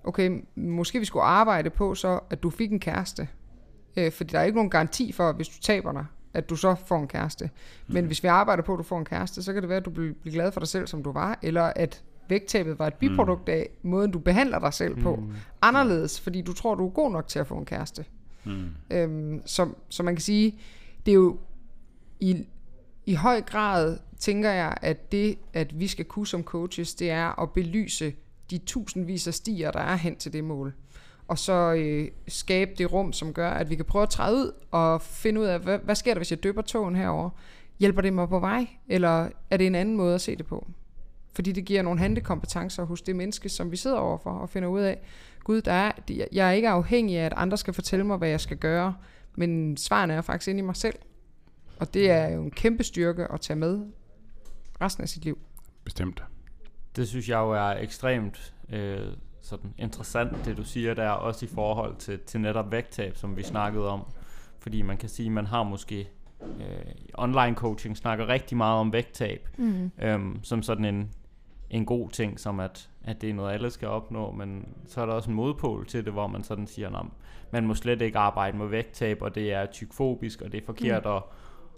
[0.03, 3.27] Okay, måske vi skulle arbejde på så, at du fik en kæreste.
[3.97, 6.75] Øh, fordi der er ikke nogen garanti for, hvis du taber dig, at du så
[6.75, 7.49] får en kæreste.
[7.87, 8.07] Men mm.
[8.07, 9.89] hvis vi arbejder på, at du får en kæreste, så kan det være, at du
[9.89, 13.69] bliver glad for dig selv, som du var, eller at vægttabet var et biprodukt af
[13.81, 15.15] måden, du behandler dig selv på.
[15.15, 15.33] Mm.
[15.61, 18.05] Anderledes, fordi du tror, du er god nok til at få en kæreste.
[18.43, 18.69] Mm.
[18.91, 20.59] Øhm, så, så man kan sige,
[21.05, 21.37] det er jo
[22.19, 22.47] i
[23.05, 27.41] i høj grad tænker jeg, at det, at vi skal kunne som coaches, det er
[27.41, 28.13] at belyse
[28.49, 30.73] de tusindvis af stier, der er hen til det mål.
[31.27, 34.51] Og så øh, skabe det rum, som gør, at vi kan prøve at træde ud
[34.71, 37.29] og finde ud af, hvad, hvad sker der, hvis jeg døber togen herover?
[37.79, 40.67] Hjælper det mig på vej, eller er det en anden måde at se det på?
[41.33, 44.81] Fordi det giver nogle handekompetencer hos det menneske, som vi sidder overfor og finder ud
[44.81, 44.99] af,
[45.43, 45.91] gud, der er,
[46.31, 48.95] jeg er ikke afhængig af, at andre skal fortælle mig, hvad jeg skal gøre,
[49.35, 50.95] men svarene er faktisk inde i mig selv.
[51.79, 53.85] Og det er jo en kæmpe styrke at tage med
[54.81, 55.37] resten af sit liv.
[55.83, 56.23] Bestemt.
[56.95, 59.07] Det synes jeg jo er ekstremt øh,
[59.41, 63.43] sådan interessant, det du siger der, også i forhold til, til netop vægttab, som vi
[63.43, 64.01] snakkede om.
[64.59, 66.09] Fordi man kan sige, at man har måske
[66.41, 69.91] øh, online coaching snakker rigtig meget om vægttab, mm.
[70.01, 71.11] øhm, som sådan en,
[71.69, 75.05] en god ting, som at, at det er noget, alle skal opnå, men så er
[75.05, 77.05] der også en modpol til det, hvor man sådan siger, at
[77.51, 81.03] man må slet ikke arbejde med vægttab, og det er tykfobisk, og det er forkert,
[81.03, 81.11] mm.
[81.11, 81.31] og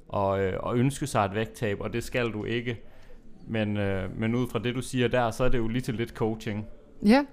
[0.10, 2.82] og, øh, og ønske sig et vægttab, og det skal du ikke.
[3.48, 5.94] Men, øh, men ud fra det, du siger der, så er det jo lige til
[5.94, 6.66] lidt coaching.
[7.06, 7.26] Ja.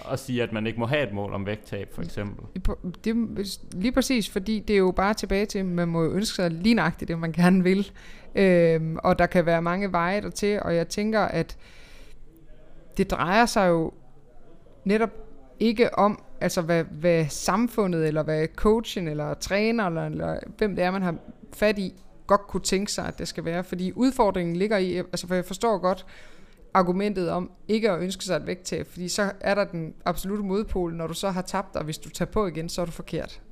[0.00, 2.64] Og sige, at man ikke må have et mål om vægttab, for eksempel.
[3.04, 6.74] Det lige præcis, fordi det er jo bare tilbage til, man må ønske sig lige
[6.74, 7.90] nøjagtigt det, man gerne vil.
[8.34, 11.56] Øhm, og der kan være mange veje dertil, og jeg tænker, at
[12.96, 13.92] det drejer sig jo
[14.84, 15.10] netop
[15.60, 20.84] ikke om, altså hvad, hvad samfundet, eller hvad coachen, eller træner, eller, eller hvem det
[20.84, 21.14] er, man har
[21.56, 21.94] fat i,
[22.26, 23.64] godt kunne tænke sig, at det skal være.
[23.64, 26.06] Fordi udfordringen ligger i, altså for jeg forstår godt
[26.74, 30.94] argumentet om ikke at ønske sig et vægttab, fordi så er der den absolute modpol,
[30.94, 33.42] når du så har tabt, og hvis du tager på igen, så er du forkert.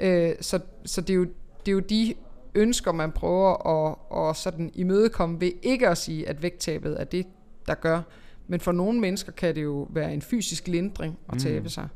[0.00, 1.24] Øh, så så det, er jo,
[1.66, 2.14] det er jo de
[2.54, 7.26] ønsker, man prøver at, at sådan imødekomme ved ikke at sige, at vægttabet er det,
[7.66, 8.02] der gør.
[8.46, 11.68] Men for nogle mennesker kan det jo være en fysisk lindring at tabe mm.
[11.68, 11.88] sig.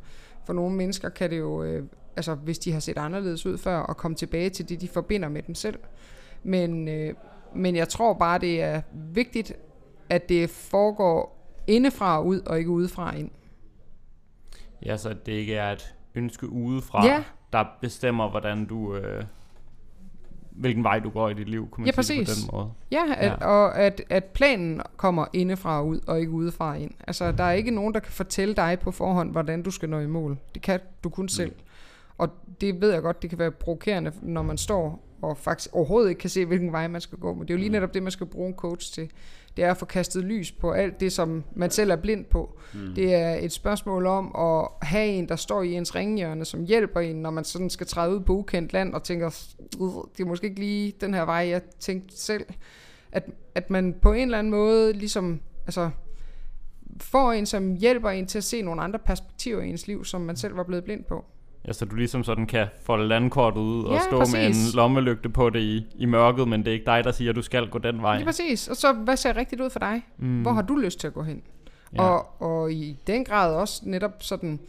[0.46, 1.82] For nogle mennesker kan det jo øh,
[2.18, 5.28] altså hvis de har set anderledes ud før, og komme tilbage til det, de forbinder
[5.28, 5.78] med dem selv.
[6.42, 7.14] Men, øh,
[7.54, 9.52] men jeg tror bare, det er vigtigt,
[10.10, 13.30] at det foregår indefra og ud, og ikke udefra ind.
[14.84, 17.24] Ja, så det ikke er et ønske udefra, ja.
[17.52, 18.96] der bestemmer, hvordan du...
[18.96, 19.24] Øh,
[20.50, 22.44] hvilken vej du går i dit liv, kan man ja, sige præcis.
[22.44, 22.72] på den måde.
[22.90, 23.46] Ja, at, ja.
[23.46, 26.90] og at, at planen kommer indefra og ud, og ikke udefra ind.
[27.06, 29.98] Altså, der er ikke nogen, der kan fortælle dig på forhånd, hvordan du skal nå
[29.98, 30.38] i mål.
[30.54, 31.28] Det kan du kun mm.
[32.18, 32.28] Og
[32.60, 36.18] det ved jeg godt, det kan være provokerende, når man står og faktisk overhovedet ikke
[36.18, 37.34] kan se, hvilken vej man skal gå.
[37.34, 39.10] Men det er jo lige netop det, man skal bruge en coach til.
[39.56, 42.58] Det er at få kastet lys på alt det, som man selv er blind på.
[42.74, 42.94] Mm.
[42.94, 47.00] Det er et spørgsmål om at have en, der står i ens ringhjørne, som hjælper
[47.00, 49.46] en, når man sådan skal træde ud på ukendt land og tænker,
[50.16, 52.44] det er måske ikke lige den her vej, jeg tænkte selv.
[53.12, 55.90] At, at man på en eller anden måde ligesom, altså,
[57.00, 60.20] får en, som hjælper en til at se nogle andre perspektiver i ens liv, som
[60.20, 61.24] man selv var blevet blind på.
[61.66, 64.34] Ja, så du ligesom sådan kan folde landkortet ud og ja, stå præcis.
[64.34, 67.30] med en lommelygte på det i, i mørket, men det er ikke dig, der siger,
[67.30, 68.16] at du skal gå den vej.
[68.16, 68.68] Ja, præcis.
[68.68, 70.02] Og så, hvad ser rigtigt ud for dig?
[70.18, 70.42] Mm.
[70.42, 71.42] Hvor har du lyst til at gå hen?
[71.94, 72.02] Ja.
[72.02, 74.60] Og, og i den grad også netop sådan,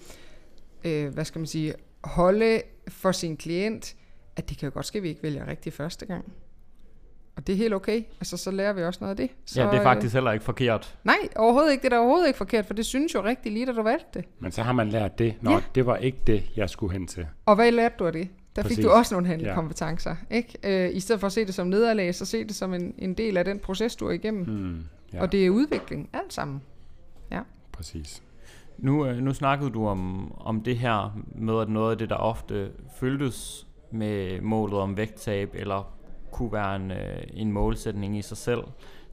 [0.83, 1.73] øh, hvad skal man sige,
[2.03, 3.95] holde for sin klient,
[4.35, 6.33] at det kan jo godt ske, at vi ikke vælger rigtigt første gang.
[7.39, 8.03] Og det er helt okay.
[8.19, 9.29] Altså, så lærer vi også noget af det.
[9.45, 10.97] Så, ja, det er faktisk heller ikke forkert.
[11.03, 11.81] Nej, overhovedet ikke.
[11.81, 14.19] Det er da overhovedet ikke forkert, for det synes jo rigtig lige, da du valgte
[14.19, 14.25] det.
[14.39, 15.35] Men så har man lært det.
[15.41, 15.59] Nå, ja.
[15.75, 17.27] det var ikke det, jeg skulle hen til.
[17.45, 18.29] Og hvad lærte du af det?
[18.55, 18.77] Der Præcis.
[18.77, 20.15] fik du også nogle handlekompetencer.
[20.29, 20.35] Ja.
[20.35, 20.85] Ikke?
[20.87, 23.13] Øh, I stedet for at se det som nederlag, så se det som en, en
[23.13, 24.43] del af den proces, du er igennem.
[24.43, 24.83] Hmm,
[25.13, 25.21] ja.
[25.21, 26.61] Og det er udvikling, alt sammen.
[27.31, 27.41] Ja.
[27.71, 28.23] Præcis.
[28.77, 32.15] Nu, øh, nu snakkede du om, om det her med, at noget af det, der
[32.15, 35.98] ofte føltes med målet om vægttab eller
[36.31, 38.63] kunne være en, øh, en målsætning i sig selv.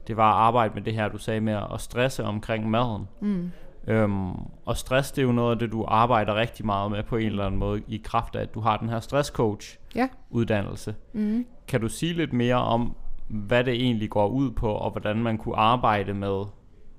[0.07, 3.07] Det var at arbejde med det her, du sagde med at stresse omkring maden.
[3.19, 3.51] Mm.
[3.87, 4.31] Øhm,
[4.65, 7.25] og stress, det er jo noget af det, du arbejder rigtig meget med på en
[7.25, 10.95] eller anden måde, i kraft af, at du har den her stresscoach-uddannelse.
[11.13, 11.19] Ja.
[11.19, 11.45] Mm.
[11.67, 12.95] Kan du sige lidt mere om,
[13.27, 16.45] hvad det egentlig går ud på, og hvordan man kunne arbejde med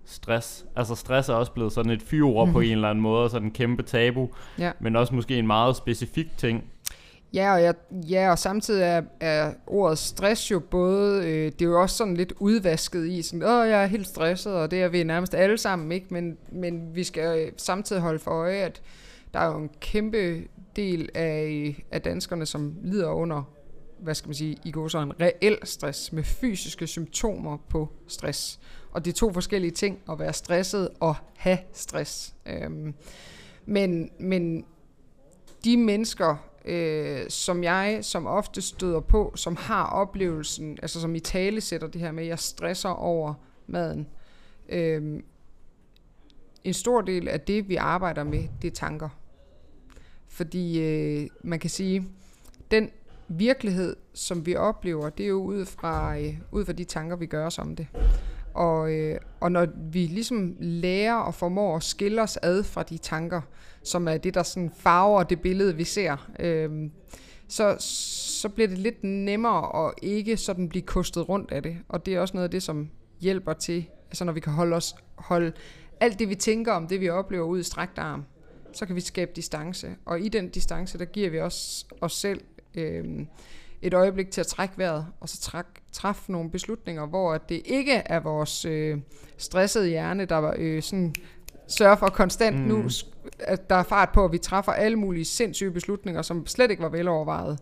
[0.05, 0.67] stress.
[0.77, 2.53] Altså stress er også blevet sådan et fyrord mm.
[2.53, 4.73] på en eller anden måde, sådan en kæmpe tabu, ja.
[4.81, 6.65] men også måske en meget specifik ting.
[7.33, 11.67] Ja, og, jeg, ja, og samtidig er, er ordet stress jo både, øh, det er
[11.67, 14.89] jo også sådan lidt udvasket i, sådan, åh, jeg er helt stresset, og det er
[14.89, 16.07] vi nærmest alle sammen, ikke?
[16.11, 18.83] Men, men vi skal øh, samtidig holde for øje, at
[19.35, 20.45] der er jo en kæmpe
[20.77, 23.43] del af, øh, af danskerne, som lider under,
[23.99, 28.61] hvad skal man sige, i går så en reel stress, med fysiske symptomer på stress.
[28.93, 32.35] Og det er to forskellige ting, at være stresset og have stress.
[32.47, 32.95] Øhm,
[33.67, 34.65] men, men
[35.65, 41.21] de mennesker, øh, som jeg som ofte støder på, som har oplevelsen, altså som i
[41.21, 43.35] tale sætter det her med, at jeg stresser over
[43.67, 44.09] maden.
[44.69, 45.23] Øh,
[46.65, 49.09] en stor del af det, vi arbejder med, det er tanker.
[50.29, 52.09] Fordi øh, man kan sige,
[52.71, 52.91] den
[53.29, 57.27] virkelighed, som vi oplever, det er jo ud fra, øh, ud fra de tanker, vi
[57.27, 57.87] gør os om det.
[58.59, 62.99] Og, øh, og når vi ligesom lærer og formår at skille os ad fra de
[62.99, 63.41] tanker,
[63.83, 66.91] som er det, der sådan farver det billede, vi ser, øh,
[67.49, 67.77] så,
[68.41, 71.79] så bliver det lidt nemmere at ikke sådan blive kostet rundt af det.
[71.89, 72.91] Og det er også noget af det, som
[73.21, 75.53] hjælper til, altså når vi kan holde os holde
[76.01, 78.25] alt det, vi tænker om, det vi oplever ud i strakt arm,
[78.73, 79.97] så kan vi skabe distance.
[80.05, 82.41] Og i den distance, der giver vi os, os selv
[82.75, 83.27] øh,
[83.83, 87.93] et øjeblik til at trække vejret, og så trække træffe nogle beslutninger, hvor det ikke
[87.93, 88.99] er vores øh,
[89.37, 91.15] stressede hjerne, der øh, sådan
[91.67, 92.67] sørger for konstant mm.
[92.67, 92.89] nu,
[93.39, 96.83] at der er fart på, at vi træffer alle mulige sindssyge beslutninger, som slet ikke
[96.83, 97.59] var velovervejet.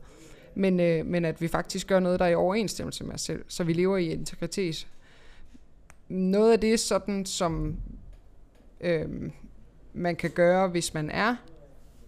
[0.55, 3.45] Men, øh, men at vi faktisk gør noget, der er i overensstemmelse med os selv,
[3.49, 4.87] så vi lever i integritet.
[6.09, 7.77] Noget af det sådan, som
[8.81, 9.09] øh,
[9.93, 11.37] man kan gøre, hvis man er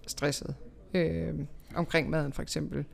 [0.07, 0.55] stresset
[0.95, 1.35] øh,
[1.75, 2.85] omkring maden for eksempel,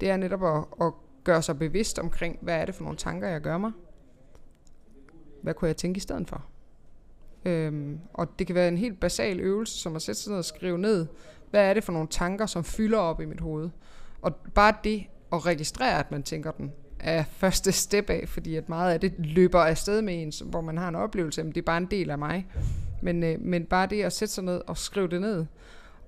[0.00, 0.92] det er netop at, at
[1.26, 3.72] gøre sig bevidst omkring, hvad er det for nogle tanker, jeg gør mig?
[5.42, 6.44] Hvad kunne jeg tænke i stedet for?
[7.44, 10.44] Øhm, og det kan være en helt basal øvelse, som at sætte sig ned og
[10.44, 11.06] skrive ned,
[11.50, 13.70] hvad er det for nogle tanker, som fylder op i mit hoved?
[14.22, 18.68] Og bare det at registrere, at man tænker den, er første step af, fordi at
[18.68, 21.62] meget af det løber afsted med en, hvor man har en oplevelse, at det er
[21.62, 22.46] bare en del af mig.
[23.02, 25.46] Men, øh, men bare det at sætte sig ned og skrive det ned,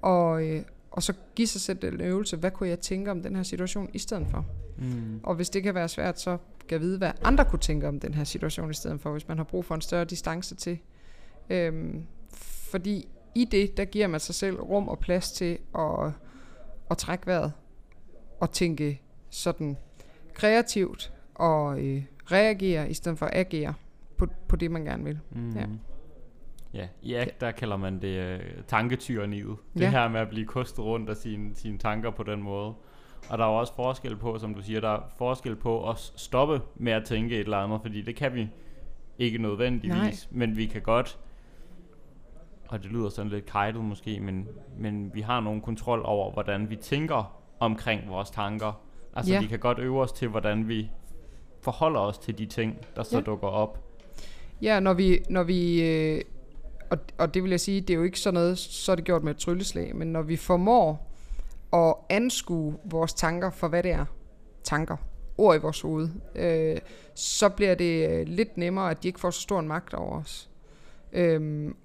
[0.02, 0.62] og, øh,
[0.99, 3.90] og så give sig selv en øvelse, hvad kunne jeg tænke om den her situation
[3.92, 4.46] i stedet for?
[4.78, 5.20] Mm.
[5.22, 6.38] Og hvis det kan være svært, så
[6.68, 9.28] kan jeg vide, hvad andre kunne tænke om den her situation i stedet for, hvis
[9.28, 10.78] man har brug for en større distance til.
[11.51, 12.07] Øhm,
[12.70, 16.12] fordi i det, der giver man sig selv rum og plads til at,
[16.90, 17.53] at trække vejret
[18.40, 19.76] og tænke sådan
[20.34, 23.74] kreativt og øh, reagere i stedet for at agere
[24.16, 25.18] på, på det, man gerne vil.
[25.30, 25.57] Mm.
[25.57, 25.66] Ja.
[26.74, 29.56] Ja, i ACT, der kalder man det uh, tanketyreniet.
[29.74, 29.90] Det ja.
[29.90, 32.74] her med at blive kostet rundt af sine, sine tanker på den måde.
[33.30, 36.60] Og der er også forskel på, som du siger, der er forskel på at stoppe
[36.76, 38.48] med at tænke et eller andet, fordi det kan vi
[39.18, 40.38] ikke nødvendigvis, Nej.
[40.38, 41.18] men vi kan godt,
[42.68, 44.48] og det lyder sådan lidt kajtet måske, men,
[44.78, 48.80] men vi har nogen kontrol over, hvordan vi tænker omkring vores tanker.
[49.14, 49.40] Altså ja.
[49.40, 50.90] vi kan godt øve os til, hvordan vi
[51.62, 53.22] forholder os til de ting, der så ja.
[53.22, 53.84] dukker op.
[54.62, 56.20] Ja, når vi, når vi øh,
[56.91, 59.05] og, og det vil jeg sige, det er jo ikke sådan noget, så er det
[59.05, 61.09] gjort med et trylleslag, men når vi formår
[61.72, 64.05] at anskue vores tanker for, hvad det er.
[64.64, 64.97] Tanker.
[65.39, 66.09] Ord i vores hoved.
[66.34, 66.76] Øh,
[67.14, 70.20] så bliver det øh, lidt nemmere, at de ikke får så stor en magt over
[70.20, 70.51] os.
[71.12, 71.76] Øhm,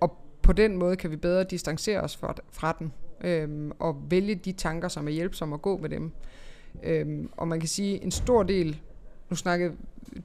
[0.00, 2.92] og på den måde kan vi bedre distancere os fra, fra den.
[3.20, 6.12] Øhm, og vælge de tanker, som er hjælpsomme at gå med dem.
[6.82, 8.80] Øhm, og man kan sige, en stor del,
[9.32, 9.76] nu snakkede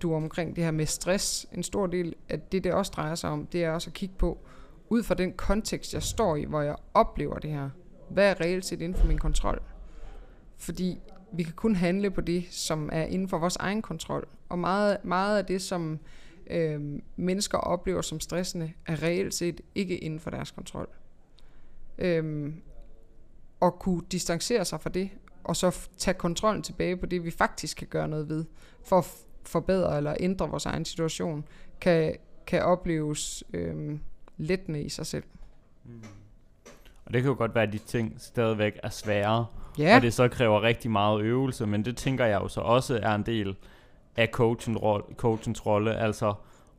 [0.02, 3.30] du omkring det her med stress, en stor del af det, det også drejer sig
[3.30, 4.38] om, det er også at kigge på,
[4.90, 7.70] ud fra den kontekst, jeg står i, hvor jeg oplever det her,
[8.10, 9.62] hvad er reelt set inden for min kontrol?
[10.58, 11.00] Fordi
[11.32, 14.28] vi kan kun handle på det, som er inden for vores egen kontrol.
[14.50, 16.00] Og meget, meget af det, som
[16.50, 16.82] øh,
[17.16, 20.90] mennesker oplever som stressende, er reelt set ikke inden for deres kontrol.
[21.98, 22.54] Øh,
[23.60, 25.10] og kunne distancere sig fra det,
[25.48, 28.46] og så tage kontrollen tilbage på det, vi faktisk kan gøre noget ved,
[28.84, 29.06] for at
[29.44, 31.46] forbedre eller ændre vores egen situation,
[31.82, 32.16] kan,
[32.48, 34.00] kan opleves øh,
[34.38, 35.24] lettende i sig selv.
[35.86, 36.04] Mm.
[37.06, 39.46] Og det kan jo godt være, at de ting stadigvæk er svære,
[39.78, 39.96] ja.
[39.96, 43.16] og det så kræver rigtig meget øvelse, men det tænker jeg jo så også er
[43.16, 43.56] en del
[44.16, 46.34] af coachens rolle, coachens rolle altså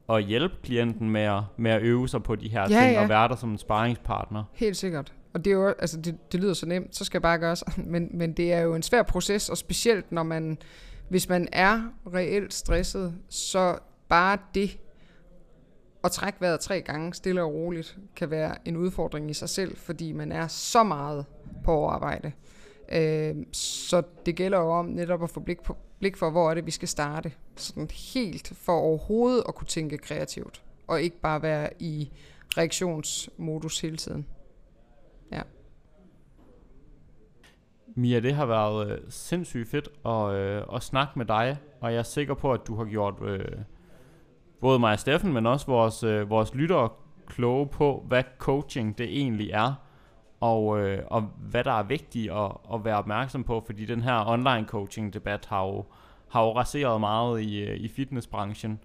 [0.08, 3.02] at hjælpe klienten med at, med at øve sig på de her ja, ting, ja.
[3.02, 4.44] og være der som en sparringspartner.
[4.52, 5.12] Helt sikkert.
[5.32, 7.56] Og det, er jo, altså det, det lyder så nemt, så skal jeg bare gøre
[7.56, 10.58] sådan, men, men det er jo en svær proces, og specielt når man,
[11.08, 11.82] hvis man er
[12.14, 14.78] reelt stresset, så bare det
[16.04, 19.76] at trække vejret tre gange stille og roligt kan være en udfordring i sig selv,
[19.76, 21.26] fordi man er så meget
[21.64, 22.32] på overarbejde.
[22.92, 26.54] Øh, så det gælder jo om netop at få blik, på, blik for, hvor er
[26.54, 27.32] det, vi skal starte.
[27.56, 32.10] Sådan helt for overhovedet at kunne tænke kreativt, og ikke bare være i
[32.56, 34.26] reaktionsmodus hele tiden.
[35.32, 35.42] Ja.
[37.86, 41.98] Mia, det har været øh, sindssygt fedt at, øh, at snakke med dig, og jeg
[41.98, 43.58] er sikker på, at du har gjort øh,
[44.60, 46.88] både mig og Steffen, men også vores, øh, vores lyttere
[47.26, 49.74] kloge på, hvad coaching det egentlig er,
[50.40, 54.28] og, øh, og hvad der er vigtigt at, at være opmærksom på, fordi den her
[54.28, 55.84] online coaching debat har jo,
[56.28, 58.80] har jo raseret meget i, øh, i fitnessbranchen,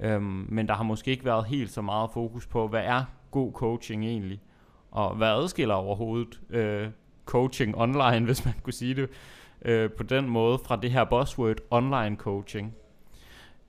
[0.00, 3.52] øhm, men der har måske ikke været helt så meget fokus på, hvad er god
[3.52, 4.40] coaching egentlig,
[4.92, 6.88] og hvad adskiller overhovedet øh,
[7.26, 9.08] coaching online, hvis man kunne sige det
[9.64, 12.74] øh, på den måde, fra det her buzzword online coaching.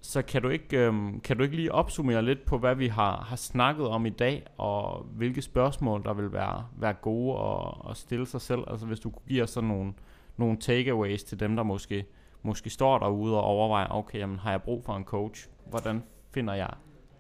[0.02, 0.94] Så kan du ikke, øh,
[1.24, 4.46] kan du ikke lige opsummere lidt på, hvad vi har, har snakket om i dag,
[4.58, 8.64] og hvilke spørgsmål, der vil være, være gode at, at stille sig selv?
[8.68, 9.94] Altså hvis du kunne give os sådan nogle,
[10.38, 12.06] nogle takeaways til dem, der måske,
[12.42, 15.48] måske står derude og overvejer, okay, jamen, har jeg brug for en coach?
[15.70, 16.70] Hvordan finder jeg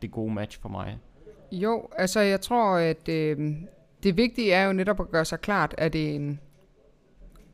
[0.02, 1.00] det gode match for mig?
[1.52, 3.56] Jo, altså jeg tror, at øh,
[4.04, 6.40] det vigtige er jo netop at gøre sig klart, at det er en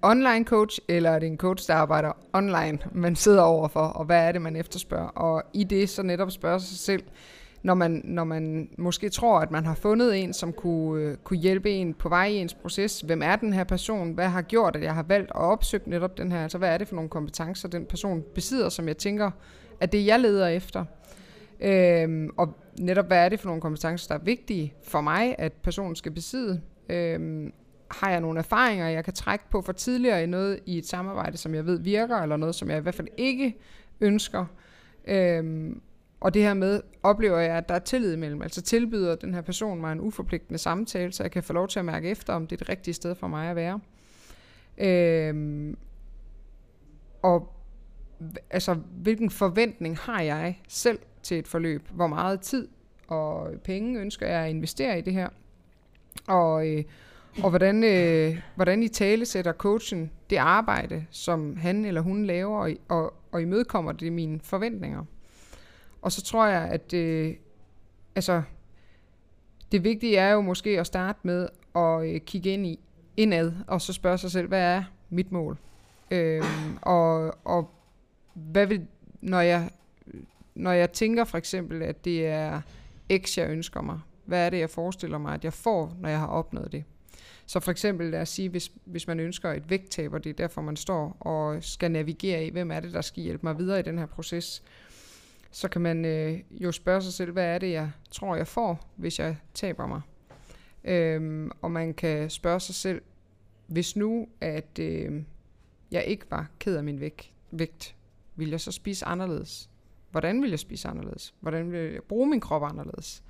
[0.01, 4.27] online coach, eller er det en coach, der arbejder online, man sidder overfor, og hvad
[4.27, 5.07] er det, man efterspørger?
[5.07, 7.03] Og i det så netop spørge sig selv,
[7.63, 11.39] når man, når man måske tror, at man har fundet en, som kunne, øh, kunne
[11.39, 13.01] hjælpe en på vej i ens proces.
[13.01, 14.11] Hvem er den her person?
[14.11, 16.43] Hvad har gjort, at jeg har valgt at opsøge netop den her?
[16.43, 19.31] Altså, hvad er det for nogle kompetencer, den person besidder, som jeg tænker,
[19.79, 20.85] at det jeg leder efter?
[21.61, 25.53] Øhm, og netop, hvad er det for nogle kompetencer, der er vigtige for mig, at
[25.53, 26.61] personen skal besidde?
[26.89, 27.53] Øhm,
[27.91, 31.37] har jeg nogle erfaringer, jeg kan trække på for tidligere i noget i et samarbejde,
[31.37, 33.57] som jeg ved virker, eller noget, som jeg i hvert fald ikke
[34.01, 34.45] ønsker.
[35.07, 35.81] Øhm,
[36.19, 38.41] og det her med, oplever jeg, at der er tillid imellem.
[38.41, 41.79] Altså tilbyder den her person mig en uforpligtende samtale, så jeg kan få lov til
[41.79, 43.79] at mærke efter, om det er det rigtige sted for mig at være.
[44.77, 45.77] Øhm,
[47.21, 47.58] og
[48.49, 51.87] altså, hvilken forventning har jeg selv til et forløb?
[51.91, 52.67] Hvor meget tid
[53.07, 55.29] og penge ønsker jeg at investere i det her?
[56.27, 56.83] Og, øh,
[57.43, 62.59] og hvordan, øh, hvordan I tale sætter coachen det arbejde, som han eller hun laver,
[62.59, 65.03] og, og, og imødekommer det mine forventninger.
[66.01, 67.33] Og så tror jeg, at øh,
[68.15, 68.41] altså,
[69.71, 72.79] det vigtige er jo måske at starte med at øh, kigge ind i
[73.17, 75.57] indad, og så spørge sig selv, hvad er mit mål?
[76.11, 76.43] Øh,
[76.81, 77.71] og, og
[78.51, 78.87] hvad vil,
[79.21, 79.69] når jeg,
[80.55, 82.61] når jeg tænker for eksempel, at det er
[83.17, 86.19] X, jeg ønsker mig, hvad er det, jeg forestiller mig, at jeg får, når jeg
[86.19, 86.83] har opnået det?
[87.45, 90.33] Så for eksempel lad os sige, hvis, hvis man ønsker et vægttab, og det er
[90.33, 93.79] derfor, man står og skal navigere i, hvem er det, der skal hjælpe mig videre
[93.79, 94.63] i den her proces,
[95.51, 98.89] så kan man øh, jo spørge sig selv, hvad er det, jeg tror, jeg får,
[98.95, 100.01] hvis jeg taber mig.
[100.83, 103.01] Øhm, og man kan spørge sig selv,
[103.67, 105.23] hvis nu, at øh,
[105.91, 107.95] jeg ikke var ked af min vægt, vægt,
[108.39, 109.69] vil jeg så spise anderledes?
[110.11, 111.33] Hvordan vil jeg spise anderledes?
[111.39, 113.23] Hvordan vil jeg bruge min krop anderledes?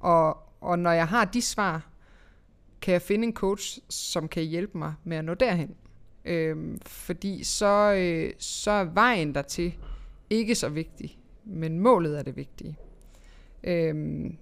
[0.00, 1.88] Og, og når jeg har de svar,
[2.80, 5.74] kan jeg finde en coach, som kan hjælpe mig med at nå derhen.
[6.24, 9.74] Øhm, fordi så, øh, så er vejen dertil
[10.30, 12.78] ikke så vigtig, men målet er det vigtige.
[13.64, 14.36] Øhm,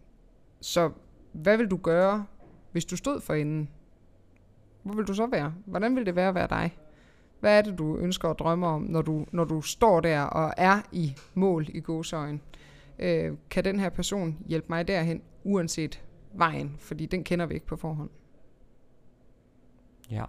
[0.60, 0.90] så
[1.32, 2.26] hvad vil du gøre,
[2.72, 3.68] hvis du stod for enden?
[4.82, 5.54] hvor vil du så være?
[5.66, 6.78] Hvordan vil det være at være dig?
[7.40, 10.54] Hvad er det, du ønsker at drømme om, når du, når du står der og
[10.56, 12.40] er i mål i godsøjen?
[12.98, 16.76] Øh, kan den her person hjælpe mig derhen, uanset vejen?
[16.78, 18.10] Fordi den kender vi ikke på forhånd.
[20.10, 20.24] Ja.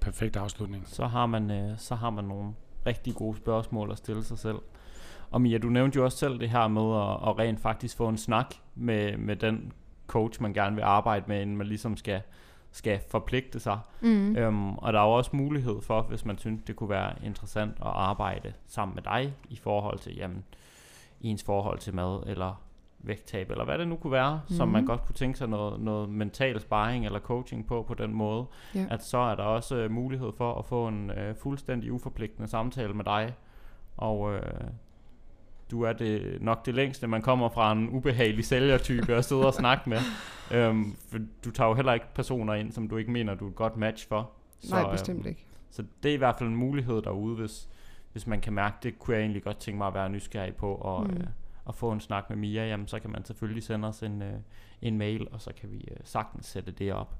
[0.00, 0.82] Perfekt afslutning.
[0.86, 2.52] Så har man, øh, så har man nogle
[2.86, 4.58] rigtig gode spørgsmål at stille sig selv.
[5.30, 8.08] Og Mia, du nævnte jo også selv det her med at, at rent faktisk få
[8.08, 9.72] en snak med, med den
[10.06, 12.22] coach, man gerne vil arbejde med, inden man ligesom skal,
[12.72, 13.78] skal forpligte sig.
[14.00, 14.36] Mm.
[14.36, 17.72] Øhm, og der er jo også mulighed for, hvis man synes, det kunne være interessant
[17.80, 20.44] at arbejde sammen med dig i forhold til, jamen,
[21.20, 22.62] ens forhold til mad, eller
[23.02, 24.54] vægttab, eller hvad det nu kunne være, mm.
[24.54, 28.14] som man godt kunne tænke sig noget, noget mental sparring eller coaching på på den
[28.14, 28.86] måde, ja.
[28.90, 32.94] at så er der også uh, mulighed for at få en uh, fuldstændig uforpligtende samtale
[32.94, 33.34] med dig,
[33.96, 34.38] og uh,
[35.70, 39.54] du er det nok det længste, man kommer fra en ubehagelig sælgertype og sidder og
[39.54, 39.98] snakke med.
[40.54, 43.50] Um, for du tager jo heller ikke personer ind, som du ikke mener, du er
[43.50, 44.30] et godt match for.
[44.60, 45.44] Så, Nej, bestemt øhm, ikke.
[45.70, 47.68] Så det er i hvert fald en mulighed derude, hvis,
[48.12, 50.74] hvis man kan mærke, det kunne jeg egentlig godt tænke mig at være nysgerrig på,
[50.74, 51.16] og, mm.
[51.16, 51.26] øh,
[51.68, 54.34] at få en snak med Mia, jamen så kan man selvfølgelig sende os en, øh,
[54.82, 57.14] en mail, og så kan vi øh, sagtens sætte det op.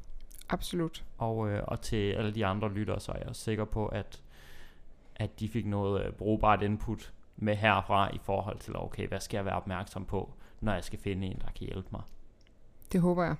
[0.49, 1.05] Absolut.
[1.19, 4.23] Og, øh, og til alle de andre lyttere, så er jeg sikker på, at,
[5.17, 9.39] at de fik noget øh, brugbart input med herfra i forhold til, okay, hvad skal
[9.39, 12.03] jeg være opmærksom på, når jeg skal finde en, der kan hjælpe mig.
[12.93, 13.35] Det håber jeg.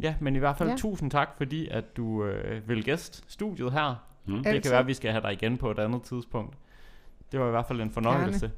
[0.00, 0.76] Ja, men i hvert fald ja.
[0.76, 4.06] tusind tak, fordi at du øh, vil gæste studiet her.
[4.26, 4.44] Mm.
[4.44, 6.56] Det kan være, at vi skal have dig igen på et andet tidspunkt.
[7.32, 8.50] Det var i hvert fald en fornøjelse.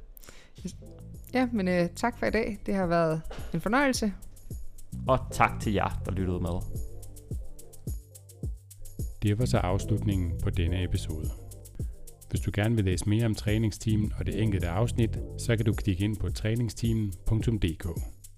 [0.63, 0.97] Gerne.
[1.35, 2.59] Ja, men øh, tak for i dag.
[2.67, 3.23] Det har været
[3.55, 4.13] en fornøjelse.
[5.09, 6.61] Og tak til jer, der lyttede med.
[9.23, 11.31] Det var så afslutningen på denne episode.
[12.31, 15.73] Hvis du gerne vil læse mere om træningsteamen og det enkelte afsnit, så kan du
[15.73, 17.87] klikke ind på træningsteamen.dk.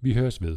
[0.00, 0.56] Vi høres ved.